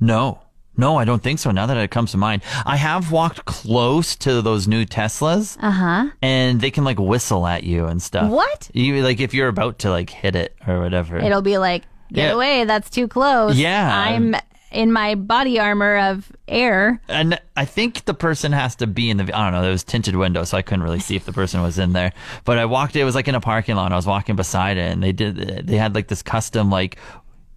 No. 0.00 0.40
No, 0.76 0.96
I 0.96 1.04
don't 1.04 1.22
think 1.22 1.38
so. 1.38 1.50
Now 1.50 1.66
that 1.66 1.76
it 1.76 1.90
comes 1.90 2.10
to 2.12 2.16
mind, 2.18 2.42
I 2.66 2.76
have 2.76 3.12
walked 3.12 3.44
close 3.44 4.16
to 4.16 4.42
those 4.42 4.66
new 4.66 4.84
Teslas, 4.84 5.56
Uh 5.60 5.70
huh. 5.70 6.06
and 6.22 6.60
they 6.60 6.70
can 6.70 6.84
like 6.84 6.98
whistle 6.98 7.46
at 7.46 7.64
you 7.64 7.86
and 7.86 8.02
stuff. 8.02 8.30
What? 8.30 8.70
You 8.74 9.02
like 9.02 9.20
if 9.20 9.32
you're 9.34 9.48
about 9.48 9.78
to 9.80 9.90
like 9.90 10.10
hit 10.10 10.34
it 10.36 10.56
or 10.66 10.80
whatever. 10.80 11.18
It'll 11.18 11.42
be 11.42 11.58
like, 11.58 11.82
get 12.12 12.24
Yeah. 12.28 12.32
away, 12.32 12.64
that's 12.64 12.90
too 12.90 13.06
close. 13.08 13.56
Yeah. 13.56 13.96
I'm 14.08 14.34
in 14.72 14.90
my 14.92 15.14
body 15.14 15.60
armor 15.60 15.96
of 15.98 16.32
air. 16.48 17.00
and 17.08 17.40
I 17.56 17.64
think 17.64 18.04
the 18.06 18.14
person 18.14 18.50
has 18.50 18.74
to 18.76 18.88
be 18.88 19.08
in 19.10 19.18
the. 19.18 19.22
I 19.32 19.44
don't 19.44 19.52
know. 19.52 19.62
There 19.62 19.70
was 19.70 19.84
tinted 19.84 20.16
window, 20.16 20.42
so 20.42 20.58
I 20.58 20.62
couldn't 20.62 20.82
really 20.82 20.98
see 20.98 21.14
if 21.14 21.24
the 21.24 21.32
person 21.32 21.62
was 21.62 21.78
in 21.78 21.92
there. 21.92 22.12
But 22.44 22.58
I 22.58 22.64
walked. 22.64 22.96
It 22.96 23.04
was 23.04 23.14
like 23.14 23.28
in 23.28 23.36
a 23.36 23.40
parking 23.40 23.76
lot. 23.76 23.92
I 23.92 23.94
was 23.96 24.06
walking 24.08 24.34
beside 24.34 24.76
it, 24.76 24.90
and 24.92 25.00
they 25.00 25.12
did. 25.12 25.36
They 25.68 25.76
had 25.76 25.94
like 25.94 26.08
this 26.08 26.22
custom 26.24 26.70
like, 26.70 26.96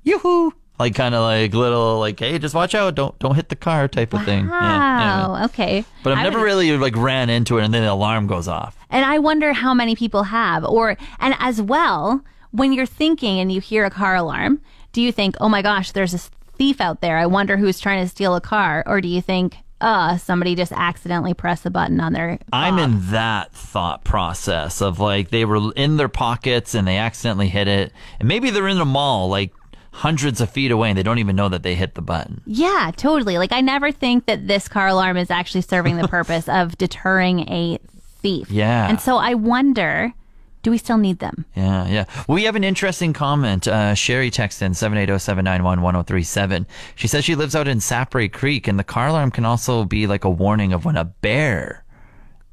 yoo-hoo, 0.03 0.53
like 0.79 0.93
kind 0.96 1.15
of 1.15 1.22
like 1.24 1.53
little 1.53 2.00
like, 2.00 2.19
hey, 2.19 2.38
just 2.39 2.53
watch 2.55 2.75
out, 2.75 2.96
don't 2.96 3.17
don't 3.19 3.36
hit 3.36 3.50
the 3.50 3.55
car 3.55 3.88
type 3.88 4.13
of 4.13 4.24
thing. 4.25 4.46
Yeah, 4.48 4.53
anyway. 4.53 5.27
Wow. 5.39 5.46
Okay. 5.46 5.86
But 6.03 6.13
I've 6.13 6.19
I 6.19 6.24
never 6.24 6.39
would- 6.39 6.46
really 6.46 6.77
like 6.77 6.96
ran 6.96 7.29
into 7.29 7.57
it, 7.57 7.65
and 7.65 7.74
then 7.74 7.84
the 7.84 7.91
alarm 7.91 8.27
goes 8.27 8.48
off. 8.48 8.77
And 8.89 9.03
I 9.05 9.19
wonder 9.19 9.53
how 9.53 9.74
many 9.74 9.96
people 9.96 10.24
have, 10.24 10.63
or, 10.63 10.96
and 11.19 11.36
as 11.39 11.62
well, 11.62 12.24
when 12.51 12.72
you're 12.74 12.86
thinking 12.86 13.39
and 13.39 13.51
you 13.51 13.60
hear 13.60 13.84
a 13.86 13.89
car 13.89 14.15
alarm, 14.15 14.62
do 14.93 15.01
you 15.01 15.12
think, 15.12 15.36
oh 15.41 15.50
my 15.50 15.62
gosh, 15.62 15.91
there's 15.91 16.13
a 16.13 16.19
thief 16.57 16.79
out 16.79 17.01
there. 17.01 17.17
I 17.17 17.25
wonder 17.25 17.57
who's 17.57 17.79
trying 17.79 18.01
to 18.03 18.10
steal 18.10 18.34
a 18.36 18.41
car. 18.41 18.84
Or 18.88 19.01
do 19.01 19.07
you 19.10 19.22
think, 19.22 19.57
uh, 19.81 20.17
somebody 20.17 20.55
just 20.55 20.72
accidentally 20.72 21.34
pressed 21.36 21.65
a 21.65 21.69
button 21.69 22.00
on 22.00 22.13
their. 22.13 22.39
I'm 22.53 22.79
in 22.79 23.12
that 23.12 23.51
thought 23.53 24.03
process 24.05 24.81
of 24.81 25.00
like 25.00 25.29
they 25.29 25.43
were 25.46 25.72
in 25.75 25.98
their 25.98 26.07
pockets 26.10 26.74
and 26.74 26.88
they 26.88 26.98
accidentally 26.98 27.50
hit 27.50 27.67
it, 27.67 27.91
and 28.19 28.27
maybe 28.27 28.50
they're 28.50 28.67
in 28.69 28.79
a 28.79 28.86
mall 28.86 29.27
like 29.29 29.51
hundreds 29.98 30.39
of 30.39 30.50
feet 30.50 30.70
away 30.70 30.89
and 30.89 30.98
they 30.98 31.01
don't 31.01 31.18
even 31.18 31.36
know 31.36 31.50
that 31.50 31.63
they 31.63 31.74
hit 31.74 31.96
the 31.96 32.01
button. 32.04 32.39
Yeah, 32.46 32.92
totally. 32.96 33.39
Like, 33.39 33.51
I 33.51 33.62
never 33.62 33.92
think 33.92 34.27
that 34.27 34.48
this 34.48 34.68
car 34.68 34.88
alarm 34.88 35.18
is 35.18 35.32
actually 35.32 35.62
serving 35.62 35.98
the 35.98 36.08
purpose 36.18 36.48
of 36.48 36.77
deterring 36.77 37.50
a 37.50 37.80
thief. 38.22 38.51
Yeah. 38.51 38.88
And 38.88 39.01
so 39.01 39.18
I 39.18 39.34
wonder, 39.34 40.13
do 40.62 40.70
we 40.70 40.77
still 40.77 41.00
need 41.00 41.18
them? 41.18 41.46
Yeah, 41.56 41.88
yeah. 41.88 42.06
We 42.27 42.44
have 42.44 42.56
an 42.56 42.63
interesting 42.63 43.12
comment. 43.12 43.68
Uh, 43.68 43.96
Sherry 43.96 44.29
texted 44.29 44.62
in 44.62 44.74
780-791-1037. 44.74 46.68
She 46.96 47.07
says 47.07 47.25
she 47.25 47.33
lives 47.33 47.55
out 47.55 47.68
in 47.68 47.79
Saprae 47.79 48.31
Creek 48.31 48.68
and 48.68 48.77
the 48.77 48.83
car 48.83 49.07
alarm 49.07 49.31
can 49.31 49.46
also 49.46 49.83
be 49.83 50.05
like 50.05 50.24
a 50.24 50.29
warning 50.29 50.74
of 50.74 50.86
when 50.86 50.96
a 50.96 51.05
bear 51.05 51.83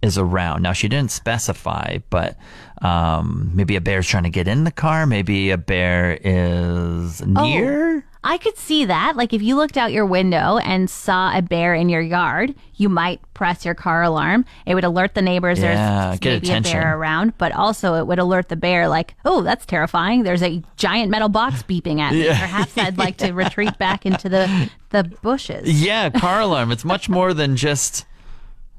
is 0.04 0.18
around. 0.18 0.62
Now 0.62 0.72
she 0.72 0.88
didn't 0.88 1.10
specify, 1.10 1.98
but 2.10 2.36
um, 2.82 3.50
maybe 3.54 3.74
a 3.76 3.80
bear's 3.80 4.06
trying 4.06 4.24
to 4.24 4.30
get 4.30 4.46
in 4.46 4.64
the 4.64 4.70
car. 4.70 5.06
Maybe 5.06 5.50
a 5.50 5.58
bear 5.58 6.18
is 6.22 7.24
near. 7.26 8.04
I 8.26 8.38
could 8.38 8.56
see 8.56 8.86
that. 8.86 9.16
Like 9.16 9.32
if 9.34 9.42
you 9.42 9.54
looked 9.56 9.76
out 9.76 9.92
your 9.92 10.06
window 10.06 10.56
and 10.58 10.88
saw 10.88 11.36
a 11.36 11.42
bear 11.42 11.74
in 11.74 11.88
your 11.90 12.00
yard, 12.00 12.54
you 12.74 12.88
might 12.88 13.20
press 13.34 13.64
your 13.66 13.74
car 13.74 14.02
alarm. 14.02 14.46
It 14.64 14.74
would 14.74 14.84
alert 14.84 15.14
the 15.14 15.20
neighbors 15.20 15.58
Yeah, 15.58 16.16
there's 16.16 16.20
maybe 16.22 16.36
attention. 16.46 16.78
a 16.78 16.80
bear 16.82 16.96
around, 16.98 17.36
but 17.36 17.52
also 17.52 17.94
it 17.96 18.06
would 18.06 18.18
alert 18.18 18.48
the 18.48 18.56
bear 18.56 18.88
like, 18.88 19.14
oh, 19.26 19.42
that's 19.42 19.66
terrifying. 19.66 20.22
There's 20.22 20.42
a 20.42 20.62
giant 20.76 21.10
metal 21.10 21.28
box 21.28 21.62
beeping 21.62 22.00
at 22.00 22.12
me. 22.14 22.26
Perhaps 22.26 22.78
I'd 22.78 22.96
like 22.98 23.18
to 23.18 23.32
retreat 23.44 23.76
back 23.78 24.06
into 24.06 24.28
the 24.30 24.70
the 24.90 25.04
bushes. 25.22 25.82
Yeah, 25.84 26.08
car 26.10 26.40
alarm. 26.40 26.72
It's 26.72 26.84
much 26.84 27.08
more 27.10 27.34
than 27.34 27.56
just 27.56 28.06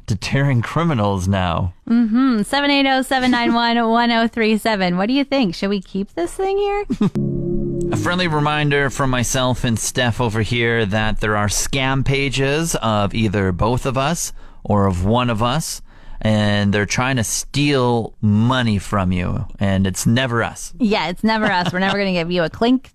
deterring 0.06 0.62
criminals 0.62 1.28
now. 1.28 1.74
Mm-hmm. 1.90 2.42
780-791-1037. 2.42 4.98
What 4.98 5.08
do 5.08 5.14
you 5.14 5.24
think? 5.24 5.56
Should 5.56 5.70
we 5.70 5.82
keep 5.82 6.14
this 6.14 6.34
thing 6.34 6.58
here? 6.58 6.86
A 7.92 7.98
friendly 7.98 8.28
reminder 8.28 8.90
from 8.90 9.12
myself 9.12 9.64
and 9.64 9.78
Steph 9.78 10.20
over 10.20 10.42
here 10.42 10.86
that 10.88 11.20
there 11.22 11.38
are 11.38 11.48
scam 11.48 12.04
pages 12.04 12.76
of 12.82 13.14
either 13.14 13.52
both 13.52 13.86
of 13.86 13.96
us 13.98 14.34
or 14.64 14.88
of 14.88 15.06
one 15.06 15.30
of 15.30 15.44
us, 15.44 15.84
and 16.20 16.74
they're 16.74 16.88
trying 16.88 17.18
to 17.18 17.24
steal 17.24 18.16
money 18.22 18.80
from 18.80 19.12
you, 19.12 19.46
and 19.60 19.86
it's 19.86 20.08
never 20.08 20.42
us. 20.44 20.74
yeah, 20.80 21.10
it's 21.10 21.24
never 21.24 21.46
us. 21.46 21.72
We're 21.72 21.78
never 21.80 21.98
going 21.98 22.12
to 22.12 22.20
give 22.20 22.32
you 22.32 22.42
a 22.44 22.50
clink 22.50 22.90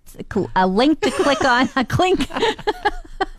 a 0.56 0.66
link 0.66 1.00
to 1.00 1.10
click 1.10 1.44
on, 1.44 1.68
a 1.76 1.84
clink. 1.84 2.28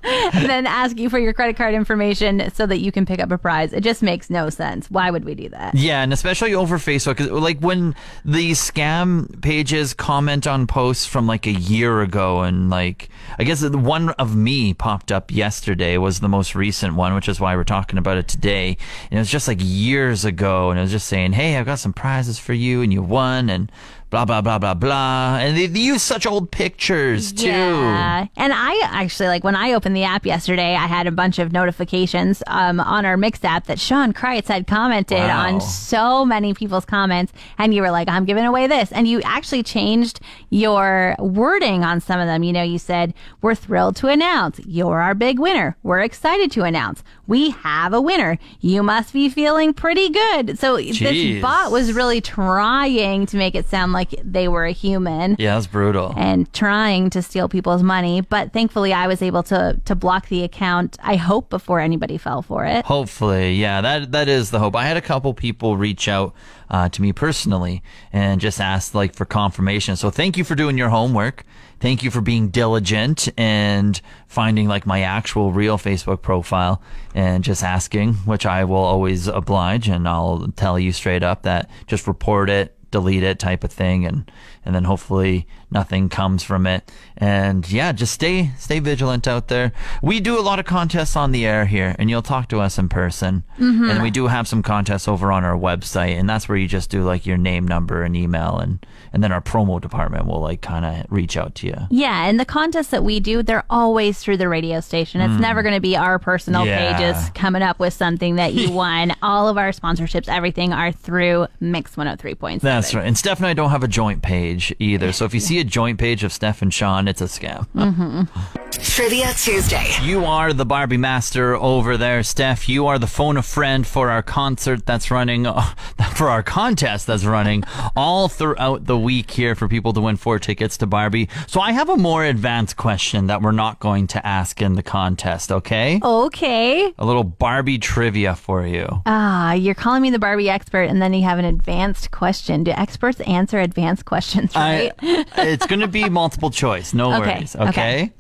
and 0.04 0.50
then 0.50 0.66
ask 0.66 0.98
you 0.98 1.10
for 1.10 1.20
your 1.20 1.34
credit 1.34 1.56
card 1.56 1.74
information 1.74 2.50
so 2.54 2.66
that 2.66 2.80
you 2.80 2.92
can 2.92 3.06
pick 3.06 3.20
up 3.20 3.32
a 3.32 3.38
prize. 3.38 3.72
It 3.72 3.82
just 3.82 4.02
makes 4.02 4.30
no 4.30 4.50
sense. 4.50 4.90
Why 4.90 5.12
would 5.12 5.26
we 5.26 5.36
do 5.36 5.50
that? 5.50 5.76
Yeah, 5.76 6.02
and 6.02 6.12
especially 6.12 6.56
over 6.56 6.78
facebook 6.78 7.20
like 7.32 7.60
when 7.60 7.96
the 8.26 8.52
scam 8.52 9.42
pages 9.42 9.94
comment 9.94 10.48
on 10.48 10.66
posts 10.68 11.06
from 11.06 11.28
like 11.28 11.46
a 11.46 11.52
year 11.52 12.02
ago, 12.02 12.42
and 12.42 12.70
like 12.70 13.10
I 13.38 13.44
guess 13.44 13.62
the 13.62 13.78
one 13.78 14.10
of 14.12 14.36
me 14.36 14.74
popped 14.74 15.12
up 15.12 15.32
yesterday 15.32 15.98
was 15.98 16.20
the 16.20 16.30
most 16.30 16.56
recent 16.56 16.96
one, 16.96 17.14
which 17.14 17.30
is 17.30 17.40
why 17.40 17.56
we're 17.56 17.64
talking 17.64 18.00
about 18.00 18.18
it 18.18 18.28
today. 18.28 18.78
And 19.10 19.18
it 19.18 19.22
was 19.22 19.30
just 19.30 19.48
like 19.48 19.60
years 19.62 20.26
ago, 20.26 20.72
and 20.72 20.80
it 20.80 20.84
was 20.84 20.92
just 20.92 21.08
saying, 21.08 21.34
"Hey, 21.34 21.58
I've 21.58 21.66
got 21.66 21.80
some 21.80 21.94
prizes 21.94 22.40
for 22.40 22.54
you, 22.54 22.82
and 22.82 22.92
you 22.92 23.04
won," 23.04 23.50
and 23.50 23.72
blah 24.12 24.26
blah 24.26 24.42
blah 24.42 24.60
blah 24.60 24.74
blah. 24.76 25.38
And 25.40 25.58
they, 25.58 25.66
they 25.66 25.80
use 25.80 26.04
such 26.04 26.26
old 26.28 26.52
pictures 26.52 27.32
too. 27.32 27.48
Yeah. 27.48 28.28
And 28.38 28.54
I 28.54 28.80
actually, 28.84 29.28
like, 29.30 29.44
when 29.44 29.56
I 29.56 29.74
opened 29.74 29.96
the 29.96 30.04
app 30.04 30.26
yesterday, 30.26 30.76
I 30.76 30.86
had 30.86 31.08
a 31.08 31.12
bunch 31.12 31.40
of 31.40 31.52
notifications 31.52 32.44
um, 32.48 32.80
on 32.80 33.06
our 33.06 33.18
mix 33.18 33.44
app 33.44 33.66
that 33.68 33.80
Sean 33.80 34.14
Kreitz 34.14 34.48
had 34.48 34.68
commented 34.68 35.18
Wow. 35.18 35.48
on 35.48 35.62
so 35.62 36.26
many 36.26 36.54
people's 36.54 36.86
comments. 36.86 37.32
And 37.58 37.74
you 37.74 37.82
were 37.82 37.92
like, 37.92 38.08
I'm 38.10 38.26
giving 38.26 38.46
away 38.46 38.68
this. 38.68 38.92
And 38.92 39.08
you 39.08 39.22
actually 39.24 39.64
changed 39.64 40.20
your 40.50 41.16
wording 41.20 41.84
on 41.84 42.00
some 42.02 42.20
of 42.20 42.28
them. 42.28 42.44
You 42.44 42.54
know, 42.54 42.64
you 42.64 42.78
said, 42.78 43.14
We're 43.42 43.56
thrilled 43.56 43.96
to 43.98 44.08
announce 44.08 44.60
you're 44.66 45.00
our 45.02 45.16
big 45.16 45.40
winner. 45.40 45.78
We're 45.84 46.02
excited 46.02 46.52
to 46.52 46.64
announce 46.64 47.04
we 47.28 47.52
have 47.52 47.94
a 47.94 48.02
winner. 48.02 48.38
You 48.60 48.84
must 48.84 49.14
be 49.14 49.30
feeling 49.30 49.74
pretty 49.74 50.10
good. 50.10 50.60
So 50.60 50.76
Jeez. 50.78 51.00
this 51.00 51.42
bot 51.42 51.72
was 51.72 51.94
really 51.94 52.20
trying 52.20 53.26
to 53.28 53.38
make 53.38 53.56
it 53.56 53.70
sound 53.70 53.94
like 53.94 54.01
they 54.24 54.48
were 54.48 54.66
a 54.66 54.72
human 54.72 55.36
Yeah, 55.40 55.56
that's 55.56 55.68
brutal. 55.68 56.14
and 56.18 56.52
trying 56.54 57.10
to 57.12 57.22
steal 57.22 57.48
people's 57.50 57.84
money. 57.84 58.22
But 58.22 58.54
thankfully, 58.54 58.94
I 58.94 59.08
was 59.08 59.22
able 59.22 59.44
to 59.44 59.80
to 59.86 59.96
block 59.96 60.28
the 60.30 60.44
account. 60.44 60.98
I 61.02 61.16
hope 61.16 61.50
before 61.50 61.80
anybody 61.80 62.18
fell 62.18 62.42
for 62.42 62.66
it. 62.66 62.86
Hopefully, 62.86 63.56
yeah, 63.56 63.82
that 63.82 64.12
that 64.12 64.28
is 64.28 64.52
the 64.52 64.60
hope. 64.60 64.76
I 64.76 64.86
had 64.86 64.98
a 64.98 65.02
couple 65.02 65.34
people 65.34 65.78
reach 65.78 66.08
out 66.08 66.34
uh, 66.70 66.90
to 66.90 67.02
me 67.02 67.12
personally 67.14 67.84
and 68.14 68.40
just 68.42 68.60
ask 68.62 68.94
like 68.96 69.14
for 69.14 69.26
confirmation. 69.26 69.96
So 69.96 70.10
thank 70.10 70.38
you 70.38 70.44
for 70.44 70.56
doing 70.56 70.78
your 70.78 70.90
homework. 70.90 71.44
Thank 71.82 72.04
you 72.04 72.12
for 72.12 72.22
being 72.22 72.50
diligent 72.50 73.28
and 73.40 74.00
finding 74.28 74.68
like 74.68 74.86
my 74.86 75.02
actual 75.02 75.52
real 75.52 75.80
Facebook 75.80 76.22
profile 76.22 76.80
and 77.16 77.44
just 77.44 77.64
asking, 77.64 78.14
which 78.26 78.46
I 78.46 78.66
will 78.66 78.76
always 78.76 79.28
oblige 79.28 79.90
and 79.90 80.08
I'll 80.08 80.48
tell 80.56 80.78
you 80.78 80.92
straight 80.92 81.24
up 81.24 81.42
that 81.42 81.70
just 81.88 82.06
report 82.08 82.52
it. 82.52 82.78
Delete 82.92 83.24
it 83.24 83.40
type 83.40 83.64
of 83.64 83.72
thing 83.72 84.06
and 84.06 84.30
and 84.64 84.76
then 84.76 84.84
hopefully 84.84 85.48
nothing 85.72 86.10
comes 86.10 86.44
from 86.44 86.68
it 86.68 86.92
and 87.18 87.72
yeah 87.72 87.92
just 87.92 88.14
stay 88.14 88.52
stay 88.58 88.80
vigilant 88.80 89.28
out 89.28 89.48
there 89.48 89.72
we 90.02 90.20
do 90.20 90.38
a 90.38 90.42
lot 90.42 90.60
of 90.60 90.66
contests 90.66 91.16
on 91.16 91.32
the 91.32 91.46
air 91.46 91.66
here 91.66 91.96
and 91.98 92.10
you'll 92.10 92.22
talk 92.22 92.48
to 92.48 92.60
us 92.60 92.78
in 92.78 92.88
person 92.88 93.44
mm-hmm. 93.58 93.90
and 93.90 94.04
we 94.04 94.12
do 94.12 94.28
have 94.28 94.48
some 94.48 94.62
contests 94.62 95.08
over 95.08 95.32
on 95.32 95.44
our 95.44 95.58
website 95.58 96.20
and 96.20 96.30
that's 96.30 96.48
where 96.48 96.58
you 96.58 96.68
just 96.68 96.90
do 96.90 97.04
like 97.04 97.26
your 97.26 97.38
name 97.38 97.68
number 97.68 98.04
and 98.04 98.16
email 98.16 98.60
and 98.60 98.86
and 99.14 99.24
then 99.24 99.32
our 99.32 99.42
promo 99.42 99.82
department 99.82 100.26
will 100.26 100.42
like 100.42 100.62
kind 100.62 100.86
of 100.86 101.12
reach 101.12 101.36
out 101.36 101.56
to 101.56 101.68
you 101.68 101.82
Yeah, 101.90 102.26
and 102.28 102.40
the 102.40 102.46
contests 102.46 102.88
that 102.88 103.04
we 103.04 103.20
do, 103.20 103.44
they're 103.44 103.64
always 103.70 104.20
through 104.20 104.38
the 104.38 104.50
radio 104.50 104.80
station. 104.80 105.22
It's 105.22 105.34
mm. 105.34 105.40
never 105.40 105.64
going 105.64 105.76
to 105.76 105.82
be 105.82 105.96
our 105.96 106.20
personal. 106.20 106.66
Yeah. 106.66 106.98
pages 106.98 107.30
coming 107.36 107.62
up 107.62 107.80
with 107.80 107.94
something 107.94 108.36
that 108.36 108.54
you 108.54 108.72
won. 108.84 109.16
All 109.22 109.48
of 109.48 109.58
our 109.58 109.70
sponsorships, 109.70 110.28
everything 110.28 110.74
are 110.74 110.92
through 110.92 111.48
Mix 111.60 111.96
One 111.96 112.08
Hundred 112.08 112.20
Three 112.20 112.36
103.7. 112.36 112.81
That's 112.82 112.96
right. 112.96 113.06
And 113.06 113.18
Steph 113.18 113.38
and 113.38 113.48
I 113.48 113.54
don't 113.54 113.70
have 113.70 113.84
a 113.84 113.88
joint 113.88 114.22
page 114.22 114.74
either. 114.80 115.12
So 115.22 115.26
if 115.26 115.34
you 115.36 115.40
see 115.40 115.60
a 115.60 115.64
joint 115.64 116.00
page 116.00 116.24
of 116.24 116.34
Steph 116.34 116.62
and 116.64 116.74
Sean, 116.74 117.08
it's 117.08 117.22
a 117.22 117.26
scam. 117.26 117.68
Mm-hmm. 117.76 118.61
Trivia 118.72 119.34
Tuesday. 119.34 119.92
You 120.02 120.26
are 120.26 120.54
the 120.54 120.66
Barbie 120.66 120.98
master 120.98 121.56
over 121.56 121.98
there, 121.98 122.24
Steph. 122.24 122.70
You 122.70 122.88
are 122.88 122.98
the 122.98 123.08
phone 123.08 123.36
a 123.38 123.42
friend 123.42 123.86
for 123.86 124.10
our 124.10 124.22
concert 124.22 124.86
that's 124.86 125.12
running, 125.12 125.46
uh, 125.46 125.62
for 126.16 126.30
our 126.30 126.42
contest 126.42 127.08
that's 127.08 127.26
running 127.26 127.64
all 127.96 128.30
throughout 128.30 128.86
the 128.86 128.98
week 128.98 129.32
here 129.32 129.56
for 129.56 129.68
people 129.68 129.92
to 129.94 130.02
win 130.02 130.16
four 130.16 130.40
tickets 130.40 130.78
to 130.78 130.88
Barbie. 130.88 131.28
So 131.48 131.60
I 131.60 131.72
have 131.74 131.90
a 131.90 131.98
more 131.98 132.24
advanced 132.24 132.78
question 132.78 133.28
that 133.28 133.42
we're 133.42 133.52
not 133.52 133.80
going 133.80 134.08
to 134.08 134.26
ask 134.26 134.62
in 134.62 134.76
the 134.76 134.84
contest, 134.84 135.52
okay? 135.52 136.00
Okay. 136.02 136.94
A 136.98 137.06
little 137.06 137.24
Barbie 137.26 137.78
trivia 137.80 138.36
for 138.36 138.66
you. 138.66 138.88
Ah, 139.06 139.54
you're 139.54 139.76
calling 139.76 140.02
me 140.02 140.10
the 140.12 140.20
Barbie 140.20 140.50
expert, 140.50 140.84
and 140.84 141.02
then 141.02 141.14
you 141.14 141.24
have 141.24 141.40
an 141.40 141.46
advanced 141.46 142.12
question. 142.12 142.64
Do 142.64 142.72
experts 142.72 143.20
answer 143.22 143.60
advanced 143.60 144.06
questions, 144.12 144.56
right? 144.56 144.92
I, 145.02 145.26
it's 145.38 145.66
going 145.66 145.82
to 145.82 145.88
be 145.88 146.08
multiple 146.10 146.50
choice. 146.52 146.94
No 146.94 147.12
Okay, 147.22 147.36
worries. 147.36 147.56
Okay? 147.56 147.70
okay. 147.70 148.12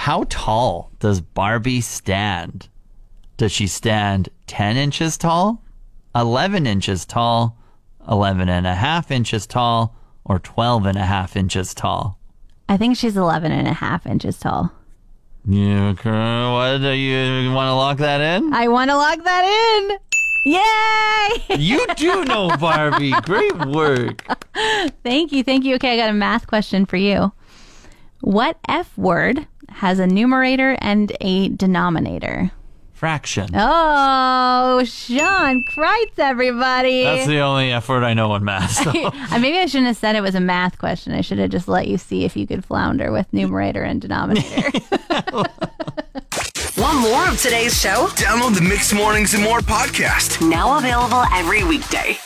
How 0.00 0.24
tall 0.30 0.90
does 0.98 1.20
Barbie 1.20 1.82
stand? 1.82 2.70
Does 3.36 3.52
she 3.52 3.66
stand 3.66 4.30
10 4.46 4.78
inches 4.78 5.18
tall, 5.18 5.62
11 6.14 6.66
inches 6.66 7.04
tall, 7.04 7.58
11 8.10 8.48
and 8.48 8.66
a 8.66 8.74
half 8.74 9.10
inches 9.10 9.46
tall, 9.46 9.94
or 10.24 10.38
12 10.38 10.86
and 10.86 10.96
a 10.96 11.04
half 11.04 11.36
inches 11.36 11.74
tall? 11.74 12.18
I 12.66 12.78
think 12.78 12.96
she's 12.96 13.14
11 13.14 13.52
and 13.52 13.68
a 13.68 13.74
half 13.74 14.06
inches 14.06 14.38
tall. 14.38 14.72
You, 15.46 15.88
what 15.88 16.78
do 16.78 16.92
you 16.92 17.52
want 17.52 17.68
to 17.68 17.74
lock 17.74 17.98
that 17.98 18.22
in? 18.22 18.54
I 18.54 18.68
want 18.68 18.90
to 18.90 18.96
lock 18.96 19.22
that 19.22 19.44
in. 19.44 19.98
Yay! 20.50 21.58
You 21.58 21.86
do 21.96 22.24
know 22.30 22.48
Barbie. 22.56 23.12
Great 23.24 23.66
work. 23.66 24.24
thank 25.02 25.30
you. 25.30 25.44
Thank 25.44 25.66
you. 25.66 25.74
Okay, 25.74 25.92
I 25.92 25.96
got 25.98 26.08
a 26.08 26.14
math 26.14 26.46
question 26.46 26.86
for 26.86 26.96
you. 26.96 27.32
What 28.22 28.58
F 28.66 28.96
word 28.96 29.46
has 29.70 29.98
a 29.98 30.06
numerator 30.06 30.76
and 30.80 31.12
a 31.20 31.48
denominator? 31.48 32.50
Fraction. 32.92 33.48
Oh, 33.54 34.82
Sean 34.84 35.64
Kreitz, 35.64 36.18
everybody. 36.18 37.02
That's 37.04 37.26
the 37.26 37.38
only 37.40 37.72
effort 37.72 38.04
I 38.04 38.12
know 38.12 38.34
in 38.34 38.44
math. 38.44 38.72
so. 38.72 38.90
Uh, 39.30 39.38
Maybe 39.38 39.58
I 39.58 39.66
shouldn't 39.66 39.86
have 39.86 39.96
said 39.96 40.16
it 40.16 40.20
was 40.20 40.34
a 40.34 40.40
math 40.40 40.76
question. 40.78 41.14
I 41.14 41.20
should 41.22 41.38
have 41.38 41.50
just 41.50 41.66
let 41.68 41.86
you 41.88 41.96
see 41.96 42.24
if 42.24 42.36
you 42.36 42.46
could 42.46 42.62
flounder 42.64 43.10
with 43.10 43.32
numerator 43.32 43.82
and 43.82 44.00
denominator. 44.02 44.70
Want 46.76 47.00
more 47.00 47.28
of 47.28 47.40
today's 47.40 47.78
show? 47.80 48.08
Download 48.16 48.54
the 48.54 48.62
Mix 48.62 48.92
Mornings 48.92 49.32
and 49.34 49.42
More 49.42 49.60
podcast. 49.60 50.46
Now 50.46 50.76
available 50.78 51.22
every 51.32 51.64
weekday. 51.64 52.18